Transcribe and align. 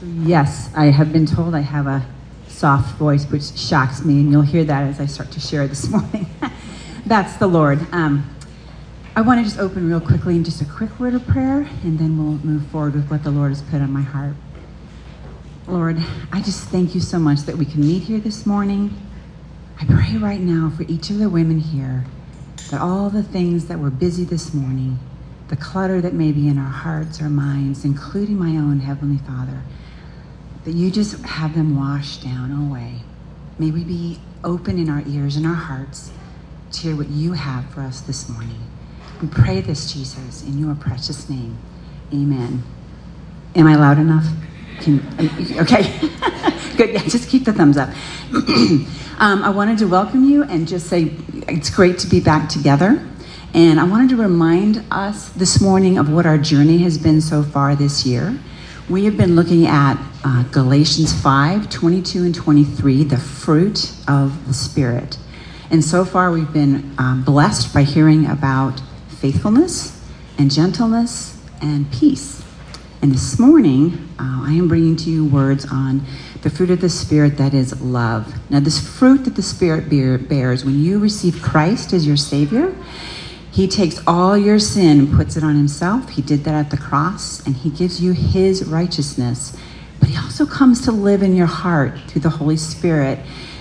So 0.00 0.04
yes, 0.04 0.70
I 0.74 0.86
have 0.86 1.10
been 1.10 1.24
told 1.24 1.54
I 1.54 1.60
have 1.60 1.86
a 1.86 2.04
soft 2.48 2.98
voice, 2.98 3.24
which 3.24 3.56
shocks 3.56 4.04
me, 4.04 4.20
and 4.20 4.30
you'll 4.30 4.42
hear 4.42 4.62
that 4.62 4.82
as 4.82 5.00
I 5.00 5.06
start 5.06 5.30
to 5.30 5.40
share 5.40 5.66
this 5.66 5.88
morning. 5.90 6.26
That's 7.06 7.36
the 7.38 7.46
Lord. 7.46 7.80
Um, 7.92 8.28
I 9.14 9.22
want 9.22 9.40
to 9.40 9.44
just 9.44 9.58
open 9.58 9.88
real 9.88 10.02
quickly 10.02 10.36
in 10.36 10.44
just 10.44 10.60
a 10.60 10.66
quick 10.66 11.00
word 11.00 11.14
of 11.14 11.26
prayer, 11.26 11.66
and 11.82 11.98
then 11.98 12.18
we'll 12.18 12.38
move 12.44 12.66
forward 12.66 12.94
with 12.94 13.10
what 13.10 13.24
the 13.24 13.30
Lord 13.30 13.52
has 13.52 13.62
put 13.62 13.80
on 13.80 13.90
my 13.90 14.02
heart. 14.02 14.34
Lord, 15.66 15.96
I 16.30 16.42
just 16.42 16.68
thank 16.68 16.94
you 16.94 17.00
so 17.00 17.18
much 17.18 17.40
that 17.46 17.56
we 17.56 17.64
can 17.64 17.80
meet 17.80 18.02
here 18.02 18.20
this 18.20 18.44
morning. 18.44 18.94
I 19.80 19.86
pray 19.86 20.18
right 20.18 20.40
now 20.40 20.68
for 20.76 20.82
each 20.82 21.08
of 21.08 21.16
the 21.16 21.30
women 21.30 21.58
here 21.58 22.04
that 22.70 22.82
all 22.82 23.08
the 23.08 23.22
things 23.22 23.66
that 23.68 23.78
were 23.78 23.88
busy 23.88 24.24
this 24.24 24.52
morning, 24.52 24.98
the 25.48 25.56
clutter 25.56 26.02
that 26.02 26.12
may 26.12 26.32
be 26.32 26.48
in 26.48 26.58
our 26.58 26.70
hearts 26.70 27.18
or 27.18 27.30
minds, 27.30 27.82
including 27.82 28.38
my 28.38 28.58
own 28.58 28.80
Heavenly 28.80 29.18
Father, 29.26 29.62
that 30.66 30.74
you 30.74 30.90
just 30.90 31.24
have 31.24 31.54
them 31.54 31.76
washed 31.76 32.24
down 32.24 32.50
away. 32.50 32.96
May 33.56 33.70
we 33.70 33.84
be 33.84 34.18
open 34.42 34.80
in 34.80 34.88
our 34.90 35.00
ears 35.06 35.36
and 35.36 35.46
our 35.46 35.54
hearts 35.54 36.10
to 36.72 36.80
hear 36.80 36.96
what 36.96 37.08
you 37.08 37.34
have 37.34 37.70
for 37.70 37.82
us 37.82 38.00
this 38.00 38.28
morning. 38.28 38.58
We 39.22 39.28
pray 39.28 39.60
this, 39.60 39.92
Jesus, 39.92 40.42
in 40.42 40.58
your 40.58 40.74
precious 40.74 41.30
name. 41.30 41.56
Amen. 42.12 42.64
Am 43.54 43.64
I 43.68 43.76
loud 43.76 43.98
enough? 43.98 44.26
Can, 44.80 45.06
okay. 45.60 45.84
Good. 46.76 46.94
Yeah, 46.94 47.02
just 47.04 47.28
keep 47.28 47.44
the 47.44 47.52
thumbs 47.52 47.76
up. 47.76 47.88
um, 49.20 49.44
I 49.44 49.50
wanted 49.50 49.78
to 49.78 49.86
welcome 49.86 50.28
you 50.28 50.42
and 50.42 50.66
just 50.66 50.88
say 50.88 51.12
it's 51.46 51.70
great 51.70 52.00
to 52.00 52.08
be 52.08 52.18
back 52.18 52.48
together. 52.48 53.06
And 53.54 53.78
I 53.78 53.84
wanted 53.84 54.10
to 54.10 54.16
remind 54.16 54.84
us 54.90 55.28
this 55.28 55.60
morning 55.60 55.96
of 55.96 56.10
what 56.10 56.26
our 56.26 56.38
journey 56.38 56.78
has 56.78 56.98
been 56.98 57.20
so 57.20 57.44
far 57.44 57.76
this 57.76 58.04
year. 58.04 58.36
We 58.88 59.04
have 59.06 59.16
been 59.16 59.34
looking 59.34 59.66
at 59.66 59.98
uh, 60.24 60.44
Galatians 60.44 61.12
5 61.20 61.68
22 61.68 62.22
and 62.22 62.32
23, 62.32 63.02
the 63.02 63.16
fruit 63.16 63.92
of 64.06 64.46
the 64.46 64.54
Spirit. 64.54 65.18
And 65.72 65.84
so 65.84 66.04
far, 66.04 66.30
we've 66.30 66.52
been 66.52 66.94
um, 66.96 67.24
blessed 67.24 67.74
by 67.74 67.82
hearing 67.82 68.26
about 68.26 68.80
faithfulness 69.08 70.00
and 70.38 70.52
gentleness 70.52 71.42
and 71.60 71.90
peace. 71.90 72.44
And 73.02 73.10
this 73.10 73.40
morning, 73.40 74.08
uh, 74.20 74.44
I 74.46 74.52
am 74.52 74.68
bringing 74.68 74.94
to 74.98 75.10
you 75.10 75.24
words 75.24 75.66
on 75.68 76.02
the 76.42 76.50
fruit 76.50 76.70
of 76.70 76.80
the 76.80 76.88
Spirit 76.88 77.38
that 77.38 77.54
is 77.54 77.80
love. 77.80 78.32
Now, 78.50 78.60
this 78.60 78.78
fruit 78.78 79.24
that 79.24 79.34
the 79.34 79.42
Spirit 79.42 79.90
bear, 79.90 80.16
bears 80.16 80.64
when 80.64 80.78
you 80.80 81.00
receive 81.00 81.42
Christ 81.42 81.92
as 81.92 82.06
your 82.06 82.16
Savior, 82.16 82.72
He 83.56 83.66
takes 83.66 84.02
all 84.06 84.36
your 84.36 84.58
sin 84.58 84.98
and 84.98 85.16
puts 85.16 85.34
it 85.34 85.42
on 85.42 85.56
Himself. 85.56 86.10
He 86.10 86.20
did 86.20 86.44
that 86.44 86.52
at 86.52 86.70
the 86.70 86.76
cross, 86.76 87.40
and 87.46 87.56
He 87.56 87.70
gives 87.70 88.02
you 88.02 88.12
His 88.12 88.66
righteousness. 88.66 89.56
But 89.98 90.10
He 90.10 90.16
also 90.18 90.44
comes 90.44 90.82
to 90.82 90.92
live 90.92 91.22
in 91.22 91.34
your 91.34 91.46
heart 91.46 91.98
through 92.06 92.20
the 92.20 92.28
Holy 92.28 92.58
Spirit, 92.58 93.18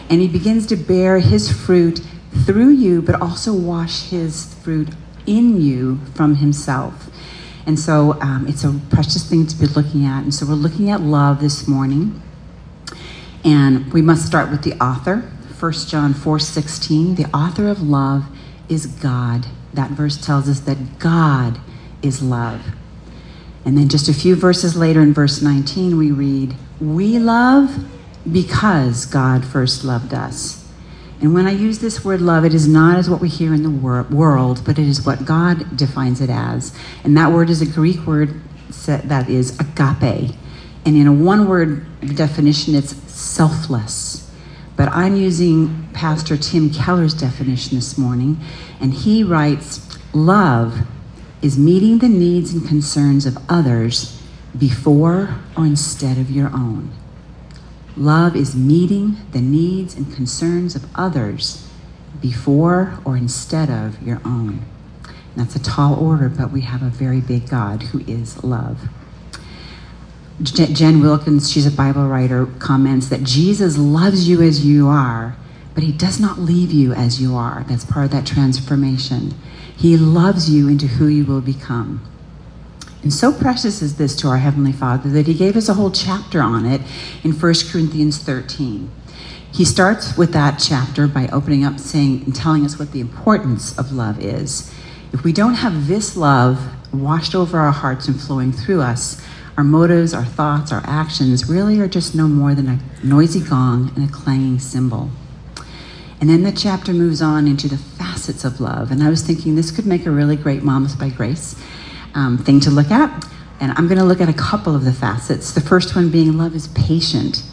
and 0.09 0.19
He 0.19 0.27
begins 0.27 0.65
to 0.65 0.75
bear 0.75 1.19
His 1.19 1.49
fruit 1.49 2.01
through 2.45 2.71
you, 2.71 3.01
but 3.01 3.21
also 3.21 3.53
wash 3.53 4.09
His 4.09 4.53
fruit 4.55 4.89
in 5.25 5.61
you 5.61 6.01
from 6.13 6.35
Himself. 6.35 7.09
And 7.65 7.79
so 7.79 8.19
um, 8.19 8.47
it's 8.49 8.65
a 8.65 8.77
precious 8.89 9.29
thing 9.29 9.47
to 9.47 9.55
be 9.55 9.65
looking 9.65 10.03
at. 10.03 10.23
And 10.23 10.33
so 10.33 10.45
we're 10.45 10.55
looking 10.55 10.89
at 10.89 10.99
love 10.99 11.39
this 11.39 11.69
morning. 11.69 12.21
And 13.45 13.93
we 13.93 14.01
must 14.01 14.25
start 14.25 14.51
with 14.51 14.63
the 14.63 14.73
author, 14.83 15.21
1 15.57 15.71
John 15.87 16.13
4 16.13 16.37
16. 16.37 17.15
The 17.15 17.33
author 17.33 17.69
of 17.69 17.81
love 17.81 18.25
is 18.67 18.87
God. 18.87 19.45
That 19.75 19.91
verse 19.91 20.17
tells 20.17 20.49
us 20.49 20.61
that 20.61 20.99
God 20.99 21.59
is 22.01 22.21
love. 22.21 22.61
And 23.65 23.77
then 23.77 23.89
just 23.89 24.07
a 24.07 24.13
few 24.13 24.35
verses 24.35 24.75
later 24.75 25.01
in 25.01 25.13
verse 25.13 25.41
19, 25.41 25.97
we 25.97 26.11
read, 26.11 26.55
We 26.79 27.17
love 27.19 27.85
because 28.31 29.05
God 29.05 29.45
first 29.45 29.83
loved 29.83 30.13
us. 30.13 30.65
And 31.21 31.33
when 31.33 31.47
I 31.47 31.51
use 31.51 31.79
this 31.79 32.03
word 32.03 32.21
love, 32.21 32.45
it 32.45 32.53
is 32.53 32.67
not 32.67 32.97
as 32.97 33.09
what 33.09 33.21
we 33.21 33.29
hear 33.29 33.53
in 33.53 33.63
the 33.63 33.69
wor- 33.69 34.03
world, 34.03 34.61
but 34.65 34.77
it 34.77 34.87
is 34.87 35.05
what 35.05 35.25
God 35.25 35.77
defines 35.77 36.21
it 36.21 36.29
as. 36.29 36.75
And 37.03 37.17
that 37.17 37.31
word 37.31 37.49
is 37.49 37.61
a 37.61 37.65
Greek 37.65 38.05
word 38.05 38.41
that 38.85 39.29
is 39.29 39.57
agape. 39.59 40.35
And 40.85 40.95
in 40.95 41.07
a 41.07 41.13
one 41.13 41.47
word 41.47 41.85
definition, 42.15 42.75
it's 42.75 42.95
selfless. 43.11 44.24
But 44.75 44.89
I'm 44.89 45.15
using 45.15 45.87
Pastor 45.93 46.35
Tim 46.35 46.69
Keller's 46.69 47.13
definition 47.13 47.75
this 47.75 47.97
morning, 47.97 48.39
and 48.79 48.93
he 48.93 49.23
writes 49.23 49.97
Love 50.13 50.85
is 51.41 51.57
meeting 51.57 51.99
the 51.99 52.09
needs 52.09 52.53
and 52.53 52.67
concerns 52.67 53.25
of 53.25 53.37
others 53.47 54.21
before 54.57 55.35
or 55.55 55.65
instead 55.65 56.17
of 56.17 56.29
your 56.29 56.47
own. 56.47 56.91
Love 57.95 58.35
is 58.35 58.55
meeting 58.55 59.17
the 59.31 59.41
needs 59.41 59.95
and 59.95 60.13
concerns 60.13 60.75
of 60.75 60.85
others 60.95 61.69
before 62.21 62.99
or 63.05 63.15
instead 63.15 63.69
of 63.69 64.01
your 64.01 64.21
own. 64.25 64.65
That's 65.35 65.55
a 65.55 65.63
tall 65.63 65.95
order, 65.95 66.29
but 66.29 66.51
we 66.51 66.61
have 66.61 66.81
a 66.81 66.89
very 66.89 67.21
big 67.21 67.49
God 67.49 67.83
who 67.83 67.99
is 67.99 68.43
love. 68.43 68.89
Jen 70.41 71.01
Wilkins, 71.01 71.49
she's 71.49 71.65
a 71.65 71.71
Bible 71.71 72.07
writer, 72.07 72.45
comments 72.59 73.07
that 73.07 73.23
Jesus 73.23 73.77
loves 73.77 74.27
you 74.27 74.41
as 74.41 74.65
you 74.65 74.87
are, 74.87 75.37
but 75.73 75.83
he 75.83 75.91
does 75.91 76.19
not 76.19 76.39
leave 76.39 76.71
you 76.71 76.93
as 76.93 77.21
you 77.21 77.35
are. 77.35 77.65
That's 77.67 77.85
part 77.85 78.05
of 78.05 78.11
that 78.11 78.25
transformation. 78.25 79.33
He 79.75 79.97
loves 79.97 80.49
you 80.49 80.67
into 80.67 80.87
who 80.87 81.07
you 81.07 81.25
will 81.25 81.41
become. 81.41 82.05
And 83.05 83.13
so 83.13 83.31
precious 83.31 83.83
is 83.83 83.97
this 83.97 84.15
to 84.17 84.27
our 84.29 84.37
Heavenly 84.37 84.71
Father 84.71 85.09
that 85.09 85.27
He 85.27 85.35
gave 85.35 85.55
us 85.55 85.69
a 85.69 85.75
whole 85.75 85.91
chapter 85.91 86.41
on 86.41 86.65
it 86.65 86.81
in 87.23 87.33
1 87.33 87.53
Corinthians 87.71 88.17
13. 88.17 88.89
He 89.53 89.63
starts 89.63 90.17
with 90.17 90.33
that 90.33 90.57
chapter 90.57 91.07
by 91.07 91.27
opening 91.27 91.63
up 91.63 91.79
saying 91.79 92.23
and 92.25 92.35
telling 92.35 92.65
us 92.65 92.79
what 92.79 92.93
the 92.93 92.99
importance 92.99 93.77
of 93.77 93.91
love 93.91 94.19
is. 94.19 94.73
If 95.13 95.23
we 95.23 95.31
don't 95.31 95.53
have 95.53 95.87
this 95.87 96.17
love 96.17 96.59
washed 96.91 97.35
over 97.35 97.59
our 97.59 97.71
hearts 97.71 98.07
and 98.07 98.19
flowing 98.19 98.51
through 98.51 98.81
us, 98.81 99.21
our 99.57 99.63
motives, 99.63 100.13
our 100.13 100.25
thoughts, 100.25 100.71
our 100.71 100.83
actions 100.85 101.49
really 101.49 101.79
are 101.79 101.87
just 101.87 102.13
no 102.13 102.27
more 102.27 102.53
than 102.53 102.67
a 102.67 102.79
noisy 103.03 103.39
gong 103.39 103.91
and 103.95 104.09
a 104.09 104.11
clanging 104.11 104.59
cymbal. 104.59 105.09
And 106.19 106.29
then 106.29 106.43
the 106.43 106.51
chapter 106.51 106.93
moves 106.93 107.21
on 107.21 107.47
into 107.47 107.67
the 107.67 107.77
facets 107.77 108.43
of 108.43 108.59
love. 108.59 108.91
And 108.91 109.03
I 109.03 109.09
was 109.09 109.21
thinking 109.21 109.55
this 109.55 109.71
could 109.71 109.85
make 109.85 110.05
a 110.05 110.11
really 110.11 110.35
great 110.35 110.63
Moms 110.63 110.95
by 110.95 111.09
Grace 111.09 111.61
um, 112.13 112.37
thing 112.37 112.59
to 112.61 112.69
look 112.69 112.91
at. 112.91 113.25
And 113.59 113.71
I'm 113.73 113.87
going 113.87 113.97
to 113.97 114.03
look 114.03 114.21
at 114.21 114.29
a 114.29 114.33
couple 114.33 114.75
of 114.75 114.83
the 114.83 114.93
facets. 114.93 115.53
The 115.53 115.61
first 115.61 115.95
one 115.95 116.09
being 116.09 116.37
love 116.37 116.55
is 116.55 116.67
patient. 116.69 117.43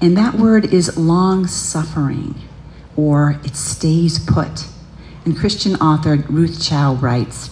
And 0.00 0.16
that 0.16 0.34
word 0.34 0.72
is 0.72 0.96
long 0.96 1.46
suffering, 1.46 2.34
or 2.96 3.40
it 3.44 3.54
stays 3.54 4.18
put. 4.18 4.66
And 5.24 5.36
Christian 5.36 5.76
author 5.76 6.16
Ruth 6.28 6.62
Chou 6.62 6.94
writes 6.94 7.50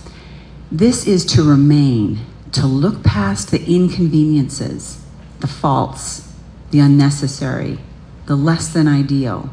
This 0.70 1.06
is 1.06 1.24
to 1.26 1.42
remain 1.42 2.18
to 2.52 2.66
look 2.66 3.02
past 3.02 3.50
the 3.50 3.64
inconveniences, 3.64 5.04
the 5.40 5.46
faults, 5.46 6.32
the 6.70 6.80
unnecessary, 6.80 7.78
the 8.26 8.36
less 8.36 8.68
than 8.68 8.88
ideal, 8.88 9.50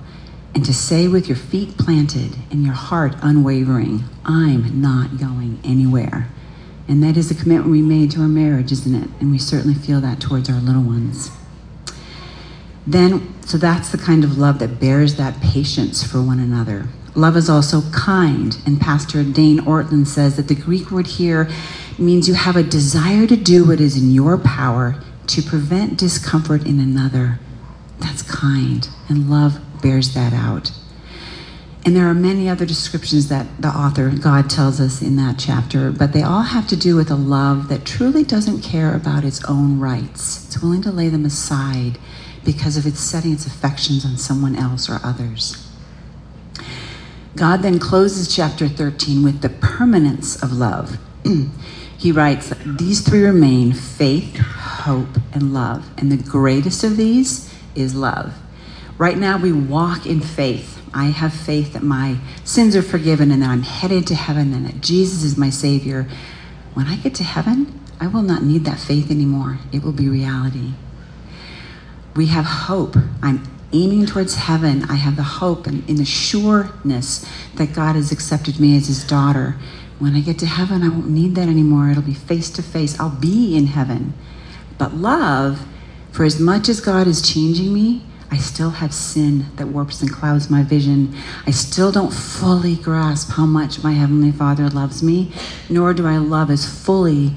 and 0.56 0.66
to 0.66 0.74
say 0.74 1.08
with 1.08 1.28
your 1.28 1.38
feet 1.38 1.78
planted 1.78 2.36
and 2.50 2.64
your 2.64 2.74
heart 2.74 3.16
unwavering, 3.22 4.04
I'm 4.26 4.82
not 4.82 5.20
going 5.20 5.60
anywhere. 5.64 6.30
And 6.88 7.04
that 7.04 7.18
is 7.18 7.30
a 7.30 7.36
commitment 7.36 7.72
we 7.72 7.82
made 7.82 8.12
to 8.12 8.22
our 8.22 8.28
marriage, 8.28 8.72
isn't 8.72 8.96
it? 8.96 9.10
And 9.20 9.30
we 9.30 9.38
certainly 9.38 9.76
feel 9.76 10.02
that 10.02 10.20
towards 10.20 10.50
our 10.50 10.60
little 10.60 10.82
ones. 10.82 11.30
Then, 12.88 13.36
so 13.44 13.58
that's 13.58 13.90
the 13.90 13.98
kind 13.98 14.24
of 14.24 14.38
love 14.38 14.60
that 14.60 14.80
bears 14.80 15.16
that 15.16 15.42
patience 15.42 16.04
for 16.04 16.22
one 16.22 16.40
another. 16.40 16.88
Love 17.14 17.36
is 17.36 17.50
also 17.50 17.82
kind, 17.92 18.58
and 18.66 18.80
Pastor 18.80 19.24
Dane 19.24 19.60
Ortlund 19.60 20.08
says 20.08 20.38
that 20.38 20.48
the 20.48 20.56
Greek 20.56 20.90
word 20.92 21.08
here 21.08 21.50
means 22.00 22.28
you 22.28 22.34
have 22.34 22.56
a 22.56 22.64
desire 22.64 23.28
to 23.28 23.36
do 23.36 23.66
what 23.66 23.80
is 23.80 23.98
in 23.98 24.12
your 24.12 24.38
power 24.38 25.02
to 25.28 25.42
prevent 25.42 25.98
discomfort 25.98 26.66
in 26.66 26.80
another. 26.80 27.40
That's 28.00 28.22
kind, 28.22 28.88
and 29.10 29.30
love 29.30 29.60
bears 29.82 30.14
that 30.14 30.34
out. 30.34 30.72
And 31.86 31.96
there 31.96 32.08
are 32.08 32.14
many 32.14 32.50
other 32.50 32.66
descriptions 32.66 33.30
that 33.30 33.62
the 33.62 33.70
author, 33.70 34.10
God, 34.10 34.50
tells 34.50 34.82
us 34.82 35.02
in 35.02 35.16
that 35.16 35.40
chapter, 35.40 35.92
but 35.92 36.12
they 36.12 36.22
all 36.22 36.42
have 36.42 36.68
to 36.68 36.76
do 36.76 36.96
with 36.96 37.10
a 37.10 37.16
love 37.16 37.70
that 37.70 37.86
truly 37.86 38.24
doesn't 38.24 38.62
care 38.62 38.94
about 38.94 39.24
its 39.24 39.44
own 39.46 39.80
rights. 39.80 40.46
It's 40.46 40.62
willing 40.62 40.82
to 40.82 40.92
lay 40.92 41.08
them 41.08 41.26
aside 41.26 41.98
because 42.44 42.78
of 42.78 42.86
its 42.86 43.00
setting 43.00 43.34
its 43.34 43.46
affections 43.46 44.06
on 44.06 44.18
someone 44.18 44.56
else 44.56 44.90
or 44.90 45.00
others. 45.04 45.66
God 47.38 47.62
then 47.62 47.80
closes 47.80 48.36
chapter 48.36 48.68
13 48.68 49.24
with 49.24 49.42
the 49.42 49.50
permanence 49.50 50.42
of 50.42 50.52
love. 50.52 50.98
he 51.98 52.12
writes, 52.12 52.54
These 52.66 53.02
three 53.02 53.24
remain 53.24 53.74
faith, 53.74 54.38
hope, 54.38 55.18
and 55.34 55.54
love. 55.54 55.90
And 55.98 56.12
the 56.12 56.18
greatest 56.18 56.84
of 56.84 56.96
these 56.96 57.54
is 57.76 57.96
love. 57.96 58.36
Right 58.98 59.18
now, 59.18 59.38
we 59.38 59.52
walk 59.52 60.06
in 60.06 60.22
faith. 60.22 60.82
I 60.94 61.06
have 61.06 61.34
faith 61.34 61.74
that 61.74 61.84
my 61.84 62.18
sins 62.44 62.76
are 62.76 62.82
forgiven 62.82 63.32
and 63.32 63.42
that 63.42 63.50
I'm 63.50 63.64
headed 63.64 64.08
to 64.08 64.16
heaven 64.16 64.54
and 64.54 64.66
that 64.68 64.82
Jesus 64.82 65.24
is 65.24 65.38
my 65.38 65.50
Savior. 65.50 66.08
When 66.74 66.88
I 66.88 66.96
get 66.98 67.16
to 67.16 67.24
heaven, 67.24 67.80
I 68.00 68.08
will 68.08 68.22
not 68.22 68.44
need 68.44 68.66
that 68.66 68.80
faith 68.80 69.12
anymore. 69.12 69.58
It 69.72 69.84
will 69.84 69.92
be 69.92 70.08
reality. 70.08 70.74
We 72.16 72.28
have 72.28 72.46
hope. 72.46 72.96
I'm 73.22 73.44
aiming 73.74 74.06
towards 74.06 74.36
heaven. 74.36 74.84
I 74.84 74.96
have 74.96 75.16
the 75.16 75.24
hope 75.24 75.68
and 75.68 75.88
in 75.90 75.98
the 75.98 76.06
sureness 76.06 77.26
that 77.56 77.74
God 77.74 77.96
has 77.96 78.12
accepted 78.12 78.60
me 78.60 78.78
as 78.78 78.88
his 78.88 79.04
daughter. 79.04 79.56
When 80.00 80.16
I 80.16 80.22
get 80.22 80.38
to 80.40 80.46
heaven, 80.46 80.84
I 80.84 80.90
won't 80.90 81.10
need 81.10 81.36
that 81.36 81.48
anymore. 81.48 81.90
It'll 81.90 82.04
be 82.04 82.14
face 82.14 82.50
to 82.52 82.62
face. 82.62 83.00
I'll 83.00 83.10
be 83.10 83.58
in 83.58 83.68
heaven. 83.68 84.14
But 84.78 84.94
love, 84.94 85.66
for 86.12 86.24
as 86.24 86.40
much 86.40 86.70
as 86.70 86.82
God 86.82 87.08
is 87.08 87.28
changing 87.28 87.74
me, 87.74 88.04
I 88.30 88.38
still 88.38 88.72
have 88.72 88.94
sin 88.94 89.46
that 89.56 89.70
warps 89.70 90.02
and 90.02 90.12
clouds 90.12 90.50
my 90.50 90.62
vision. 90.62 91.16
I 91.48 91.52
still 91.52 91.92
don't 91.92 92.14
fully 92.14 92.76
grasp 92.76 93.32
how 93.32 93.46
much 93.46 93.84
my 93.84 93.94
Heavenly 93.94 94.32
Father 94.32 94.70
loves 94.70 95.02
me, 95.02 95.32
nor 95.70 95.94
do 95.94 96.06
I 96.06 96.18
love 96.18 96.52
as 96.52 96.66
fully 96.68 97.32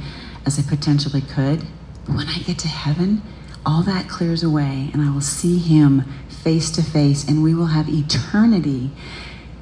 as 0.45 0.59
I 0.59 0.63
potentially 0.63 1.23
could. 1.23 1.65
But 2.07 2.17
when 2.17 2.29
I 2.29 2.39
get 2.41 2.59
to 2.61 2.69
heaven, 2.69 3.23
all 3.65 3.83
that 3.85 4.09
clears 4.09 4.43
away, 4.43 4.91
and 4.93 5.01
I 5.01 5.11
will 5.11 5.21
see 5.21 5.59
Him 5.59 6.05
face 6.29 6.71
to 6.73 6.83
face, 6.83 7.27
and 7.27 7.43
we 7.43 7.55
will 7.55 7.67
have 7.67 7.89
eternity 7.89 8.91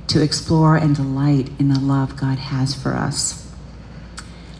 to 0.08 0.22
explore 0.22 0.76
and 0.76 0.96
delight 0.96 1.50
in 1.58 1.68
the 1.68 1.80
love 1.80 2.16
God 2.16 2.38
has 2.38 2.74
for 2.74 2.94
us. 2.94 3.48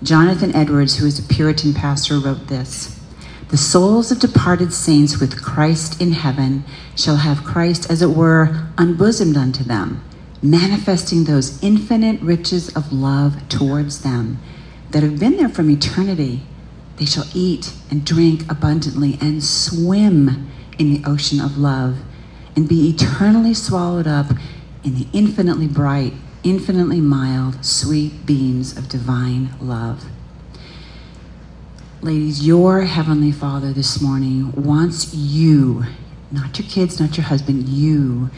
Jonathan 0.02 0.54
Edwards, 0.54 0.96
who 0.96 1.06
is 1.06 1.18
a 1.18 1.22
Puritan 1.22 1.74
pastor, 1.74 2.18
wrote 2.18 2.46
this 2.46 3.00
The 3.48 3.56
souls 3.56 4.12
of 4.12 4.20
departed 4.20 4.72
saints 4.72 5.18
with 5.18 5.42
Christ 5.42 6.00
in 6.00 6.12
heaven 6.12 6.64
shall 6.94 7.16
have 7.16 7.44
Christ, 7.44 7.90
as 7.90 8.00
it 8.02 8.10
were, 8.10 8.68
unbosomed 8.78 9.36
unto 9.36 9.64
them, 9.64 10.04
manifesting 10.40 11.24
those 11.24 11.60
infinite 11.62 12.20
riches 12.20 12.68
of 12.76 12.92
love 12.92 13.48
towards 13.48 14.02
them 14.02 14.38
that 14.90 15.02
have 15.02 15.18
been 15.18 15.36
there 15.36 15.48
from 15.48 15.70
eternity. 15.70 16.42
They 16.96 17.04
shall 17.04 17.26
eat 17.34 17.72
and 17.90 18.04
drink 18.04 18.42
abundantly 18.50 19.18
and 19.20 19.42
swim 19.42 20.48
in 20.78 20.92
the 20.92 21.02
ocean 21.04 21.40
of 21.40 21.58
love 21.58 21.98
and 22.54 22.68
be 22.68 22.88
eternally 22.88 23.54
swallowed 23.54 24.06
up 24.06 24.26
in 24.88 24.94
the 24.94 25.06
infinitely 25.12 25.66
bright, 25.66 26.14
infinitely 26.42 26.98
mild, 26.98 27.62
sweet 27.62 28.24
beams 28.24 28.74
of 28.74 28.88
divine 28.88 29.50
love. 29.60 30.02
Ladies, 32.00 32.46
your 32.46 32.82
Heavenly 32.82 33.30
Father 33.30 33.70
this 33.70 34.00
morning 34.00 34.50
wants 34.52 35.12
you, 35.12 35.84
not 36.30 36.58
your 36.58 36.66
kids, 36.66 36.98
not 36.98 37.18
your 37.18 37.26
husband, 37.26 37.68
you, 37.68 38.30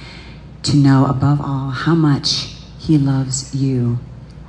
to 0.64 0.76
know 0.76 1.06
above 1.06 1.40
all 1.40 1.70
how 1.70 1.94
much 1.94 2.56
He 2.80 2.98
loves 2.98 3.54
you 3.54 4.00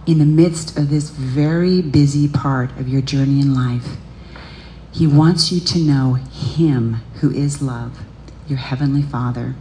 in 0.07 0.18
the 0.18 0.25
midst 0.25 0.75
of 0.80 0.89
this 0.89 1.12
very 1.12 1.83
busy 1.83 2.27
part 2.27 2.71
of 2.80 2.88
your 2.89 3.01
journey 3.01 3.39
in 3.39 3.53
life. 3.53 3.98
He 4.92 5.06
wants 5.06 5.51
you 5.51 5.59
to 5.59 5.77
know 5.77 6.15
Him 6.15 6.95
who 7.19 7.30
is 7.30 7.62
love, 7.62 8.00
your 8.48 8.57
Heavenly 8.57 9.03
Father. 9.03 9.53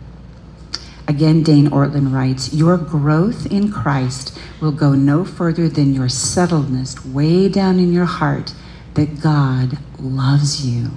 Again, 1.11 1.43
Dane 1.43 1.69
Ortlund 1.71 2.13
writes 2.15 2.55
Your 2.55 2.77
growth 2.77 3.45
in 3.47 3.73
Christ 3.73 4.39
will 4.61 4.71
go 4.71 4.95
no 4.95 5.25
further 5.25 5.69
than 5.69 5.93
your 5.93 6.07
settledness 6.07 7.05
way 7.05 7.49
down 7.49 7.81
in 7.81 7.93
your 7.93 8.05
heart 8.05 8.55
that 8.95 9.21
God 9.21 9.79
loves 9.99 10.65
you. 10.65 10.93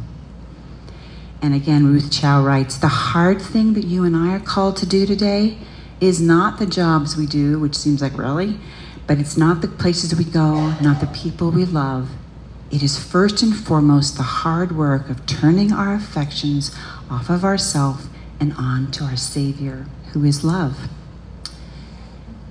And 1.41 1.55
again, 1.55 1.87
Ruth 1.87 2.11
Chou 2.11 2.43
writes 2.43 2.77
The 2.77 2.89
hard 2.89 3.41
thing 3.41 3.73
that 3.73 3.85
you 3.85 4.03
and 4.03 4.15
I 4.15 4.35
are 4.35 4.39
called 4.39 4.77
to 4.77 4.85
do 4.85 5.07
today 5.07 5.57
is 5.99 6.21
not 6.21 6.59
the 6.59 6.67
jobs 6.67 7.17
we 7.17 7.25
do, 7.25 7.59
which 7.59 7.75
seems 7.75 7.99
like 7.99 8.15
really, 8.15 8.59
but 9.07 9.17
it's 9.17 9.35
not 9.35 9.61
the 9.61 9.67
places 9.67 10.13
we 10.13 10.25
go, 10.25 10.77
not 10.79 11.01
the 11.01 11.07
people 11.07 11.49
we 11.49 11.65
love. 11.65 12.11
It 12.69 12.83
is 12.83 13.03
first 13.03 13.41
and 13.41 13.55
foremost 13.55 14.17
the 14.17 14.21
hard 14.21 14.77
work 14.77 15.09
of 15.09 15.25
turning 15.25 15.73
our 15.73 15.95
affections 15.95 16.69
off 17.09 17.31
of 17.31 17.43
ourselves 17.43 18.09
and 18.39 18.53
on 18.59 18.91
to 18.91 19.05
our 19.05 19.17
Savior 19.17 19.87
who 20.13 20.23
is 20.23 20.43
love. 20.43 20.89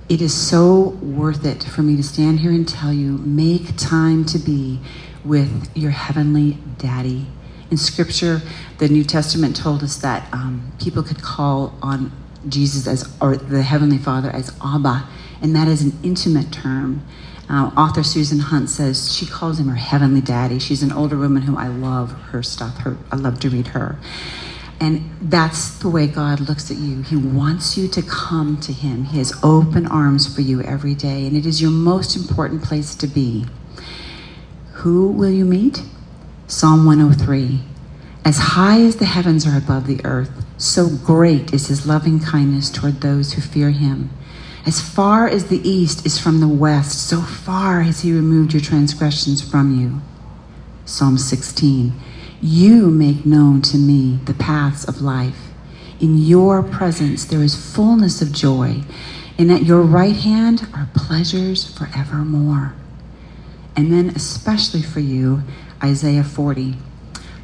It 0.09 0.21
is 0.21 0.33
so 0.33 0.89
worth 1.01 1.45
it 1.45 1.63
for 1.63 1.81
me 1.81 1.95
to 1.95 2.03
stand 2.03 2.41
here 2.41 2.51
and 2.51 2.67
tell 2.67 2.93
you 2.93 3.17
make 3.19 3.77
time 3.77 4.25
to 4.25 4.37
be 4.37 4.79
with 5.23 5.71
your 5.75 5.91
heavenly 5.91 6.57
daddy. 6.77 7.27
In 7.71 7.77
scripture, 7.77 8.41
the 8.77 8.89
New 8.89 9.03
Testament 9.03 9.55
told 9.55 9.81
us 9.81 9.95
that 9.97 10.31
um, 10.33 10.73
people 10.79 11.01
could 11.01 11.21
call 11.21 11.73
on 11.81 12.11
Jesus 12.47 12.85
as, 12.85 13.15
or 13.21 13.37
the 13.37 13.63
Heavenly 13.63 13.97
Father 13.97 14.29
as 14.29 14.55
Abba, 14.63 15.07
and 15.41 15.55
that 15.55 15.67
is 15.67 15.81
an 15.81 15.97
intimate 16.03 16.51
term. 16.51 17.05
Uh, 17.49 17.71
author 17.77 18.03
Susan 18.03 18.39
Hunt 18.39 18.69
says 18.69 19.13
she 19.15 19.25
calls 19.25 19.59
him 19.59 19.67
her 19.67 19.75
heavenly 19.75 20.21
daddy. 20.21 20.59
She's 20.59 20.83
an 20.83 20.91
older 20.91 21.17
woman 21.17 21.43
who 21.43 21.57
I 21.57 21.67
love 21.67 22.11
her 22.31 22.43
stuff. 22.43 22.79
Her, 22.79 22.97
I 23.11 23.15
love 23.15 23.39
to 23.41 23.49
read 23.49 23.67
her. 23.67 23.97
And 24.79 25.09
that's 25.21 25.77
the 25.79 25.89
way 25.89 26.07
God 26.07 26.41
looks 26.41 26.69
at 26.69 26.77
you. 26.77 27.01
He 27.03 27.15
wants 27.15 27.77
you 27.77 27.87
to 27.89 28.01
come 28.01 28.59
to 28.61 28.73
Him. 28.73 29.05
He 29.05 29.17
has 29.19 29.33
open 29.43 29.87
arms 29.87 30.33
for 30.33 30.41
you 30.41 30.61
every 30.61 30.93
day, 30.93 31.25
and 31.25 31.37
it 31.37 31.45
is 31.45 31.61
your 31.61 31.71
most 31.71 32.15
important 32.15 32.63
place 32.63 32.95
to 32.95 33.07
be. 33.07 33.45
Who 34.73 35.07
will 35.07 35.29
you 35.29 35.45
meet? 35.45 35.83
Psalm 36.47 36.85
103. 36.85 37.61
As 38.25 38.37
high 38.37 38.81
as 38.81 38.97
the 38.97 39.05
heavens 39.05 39.45
are 39.45 39.57
above 39.57 39.87
the 39.87 40.03
earth, 40.05 40.45
so 40.57 40.89
great 40.89 41.53
is 41.53 41.67
His 41.67 41.85
loving 41.85 42.19
kindness 42.19 42.69
toward 42.69 43.01
those 43.01 43.33
who 43.33 43.41
fear 43.41 43.71
Him. 43.71 44.09
As 44.65 44.79
far 44.79 45.27
as 45.27 45.47
the 45.47 45.67
east 45.67 46.05
is 46.05 46.19
from 46.19 46.39
the 46.39 46.47
west, 46.47 47.07
so 47.07 47.21
far 47.21 47.81
has 47.81 48.01
He 48.01 48.13
removed 48.13 48.53
your 48.53 48.61
transgressions 48.61 49.41
from 49.41 49.79
you. 49.79 50.01
Psalm 50.85 51.17
16. 51.17 51.93
You 52.45 52.89
make 52.89 53.25
known 53.25 53.61
to 53.61 53.77
me 53.77 54.19
the 54.25 54.33
paths 54.33 54.83
of 54.83 55.01
life. 55.01 55.53
In 56.01 56.17
your 56.17 56.61
presence 56.61 57.23
there 57.23 57.41
is 57.41 57.55
fullness 57.55 58.21
of 58.21 58.33
joy, 58.33 58.81
and 59.37 59.49
at 59.49 59.63
your 59.63 59.81
right 59.81 60.17
hand 60.17 60.67
are 60.73 60.89
pleasures 60.93 61.65
forevermore. 61.65 62.75
And 63.77 63.93
then, 63.93 64.09
especially 64.09 64.81
for 64.81 64.99
you, 64.99 65.43
Isaiah 65.81 66.25
40. 66.25 66.75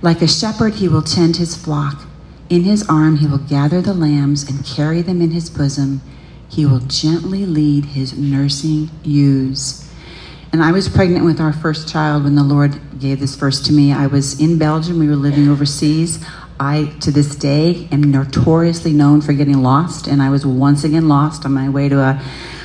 Like 0.02 0.22
a 0.22 0.28
shepherd, 0.28 0.76
he 0.76 0.90
will 0.90 1.02
tend 1.02 1.38
his 1.38 1.56
flock. 1.56 2.04
In 2.50 2.64
his 2.66 2.86
arm, 2.90 3.20
he 3.20 3.28
will 3.28 3.38
gather 3.38 3.82
the 3.82 3.94
lambs 3.94 4.44
and 4.44 4.66
carry 4.66 5.02
them 5.02 5.22
in 5.22 5.32
his 5.32 5.50
bosom. 5.50 6.02
He 6.50 6.66
will 6.66 6.80
gently 6.82 7.46
lead 7.46 7.86
his 7.86 8.18
nursing 8.18 8.90
ewes. 9.06 9.89
And 10.52 10.64
I 10.64 10.72
was 10.72 10.90
pregnant 10.90 11.26
with 11.26 11.40
our 11.40 11.54
first 11.54 11.88
child 11.88 12.24
when 12.24 12.36
the 12.36 12.44
Lord 12.44 12.80
gave 13.00 13.20
this 13.20 13.36
verse 13.36 13.62
to 13.62 13.74
me. 13.74 13.94
I 13.94 14.08
was 14.08 14.40
in 14.42 14.58
Belgium, 14.58 14.98
we 14.98 15.08
were 15.08 15.16
living 15.16 15.48
overseas. 15.48 16.24
I, 16.60 16.94
to 17.02 17.12
this 17.12 17.36
day, 17.36 17.88
am 17.92 18.12
notoriously 18.12 18.92
known 18.92 19.22
for 19.22 19.32
getting 19.32 19.62
lost, 19.62 20.08
and 20.08 20.22
I 20.22 20.30
was 20.30 20.46
once 20.46 20.84
again 20.84 21.08
lost 21.08 21.46
on 21.46 21.54
my 21.54 21.70
way 21.70 21.88
to 21.88 22.00
a, 22.00 22.22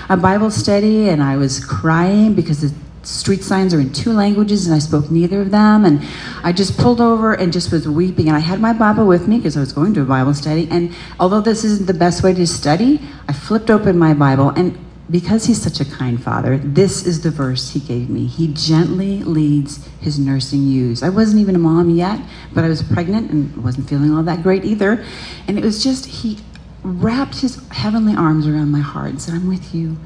a 0.09 0.17
Bible 0.17 0.51
study, 0.51 1.09
and 1.11 1.23
I 1.23 1.37
was 1.37 1.65
crying 1.65 2.35
because 2.35 2.63
the 2.63 2.75
street 3.07 3.45
signs 3.45 3.73
are 3.73 3.81
in 3.81 3.93
two 3.93 4.13
languages, 4.13 4.67
and 4.67 4.75
I 4.75 4.79
spoke 4.79 5.11
neither 5.11 5.43
of 5.43 5.51
them. 5.51 5.85
And 5.85 6.03
I 6.43 6.53
just 6.53 6.77
pulled 6.77 7.01
over 7.01 7.35
and 7.35 7.53
just 7.53 7.71
was 7.71 7.87
weeping. 7.87 8.29
And 8.29 8.37
I 8.37 8.41
had 8.41 8.61
my 8.61 8.73
Bible 8.73 9.07
with 9.07 9.29
me 9.29 9.37
because 9.37 9.57
I 9.57 9.61
was 9.61 9.73
going 9.73 9.95
to 9.95 10.03
a 10.03 10.07
Bible 10.07 10.35
study. 10.35 10.67
And 10.71 10.95
although 11.21 11.41
this 11.41 11.65
isn't 11.65 11.87
the 11.87 11.95
best 11.95 12.23
way 12.23 12.35
to 12.35 12.47
study, 12.47 13.01
I 13.29 13.33
flipped 13.33 13.71
open 13.71 13.99
my 13.99 14.15
Bible, 14.15 14.49
and 14.51 14.84
because 15.11 15.45
he's 15.45 15.61
such 15.61 15.81
a 15.81 15.85
kind 15.85 16.23
father, 16.23 16.57
this 16.57 17.05
is 17.07 17.23
the 17.23 17.31
verse 17.31 17.71
he 17.71 17.81
gave 17.81 18.09
me. 18.09 18.27
He 18.27 18.49
gently 18.49 19.23
leads 19.23 19.87
his 20.01 20.19
nursing 20.19 20.67
ewes. 20.67 21.03
I 21.03 21.11
wasn't 21.11 21.41
even 21.43 21.55
a 21.55 21.59
mom 21.59 21.91
yet, 21.91 22.21
but 22.55 22.65
I 22.65 22.69
was 22.69 22.83
pregnant 22.83 23.31
and 23.31 23.63
wasn't 23.63 23.89
feeling 23.89 24.13
all 24.13 24.23
that 24.23 24.43
great 24.43 24.65
either. 24.65 25.05
And 25.47 25.59
it 25.59 25.65
was 25.65 25.83
just, 25.83 26.07
he 26.07 26.39
wrapped 26.83 27.41
his 27.41 27.67
heavenly 27.69 28.15
arms 28.15 28.47
around 28.47 28.71
my 28.71 28.81
heart 28.81 29.11
and 29.11 29.21
said, 29.21 29.35
I'm 29.35 29.47
with 29.47 29.75
you. 29.75 29.99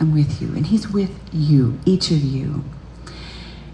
I'm 0.00 0.14
with 0.14 0.40
you. 0.40 0.48
And 0.48 0.66
he's 0.66 0.88
with 0.88 1.18
you, 1.32 1.78
each 1.84 2.10
of 2.10 2.22
you. 2.22 2.64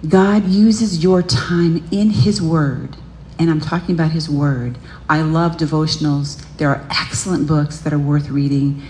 God 0.09 0.47
uses 0.47 1.03
your 1.03 1.23
time 1.23 1.87
in 1.91 2.11
his 2.11 2.41
word. 2.41 2.97
And 3.39 3.51
I'm 3.51 3.61
talking 3.61 3.95
about 3.95 4.13
his 4.13 4.29
word. 4.29 4.79
I 5.09 5.23
love 5.23 5.57
devotionals. 5.57 6.43
There 6.57 6.69
are 6.69 6.87
excellent 6.91 7.47
books 7.47 7.79
that 7.81 7.93
are 7.93 7.99
worth 7.99 8.29
reading. 8.29 8.83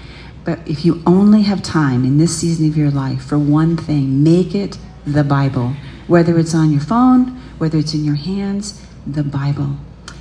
But 0.44 0.66
if 0.66 0.84
you 0.84 1.02
only 1.06 1.42
have 1.42 1.62
time 1.62 2.04
in 2.04 2.18
this 2.18 2.36
season 2.36 2.68
of 2.68 2.76
your 2.76 2.90
life 2.90 3.22
for 3.22 3.38
one 3.38 3.76
thing, 3.76 4.22
make 4.22 4.54
it 4.54 4.78
the 5.06 5.24
Bible. 5.24 5.74
Whether 6.06 6.38
it's 6.38 6.54
on 6.54 6.72
your 6.72 6.80
phone, 6.80 7.40
whether 7.58 7.78
it's 7.78 7.94
in 7.94 8.04
your 8.04 8.16
hands, 8.16 8.84
the 9.06 9.22
Bible, 9.22 9.76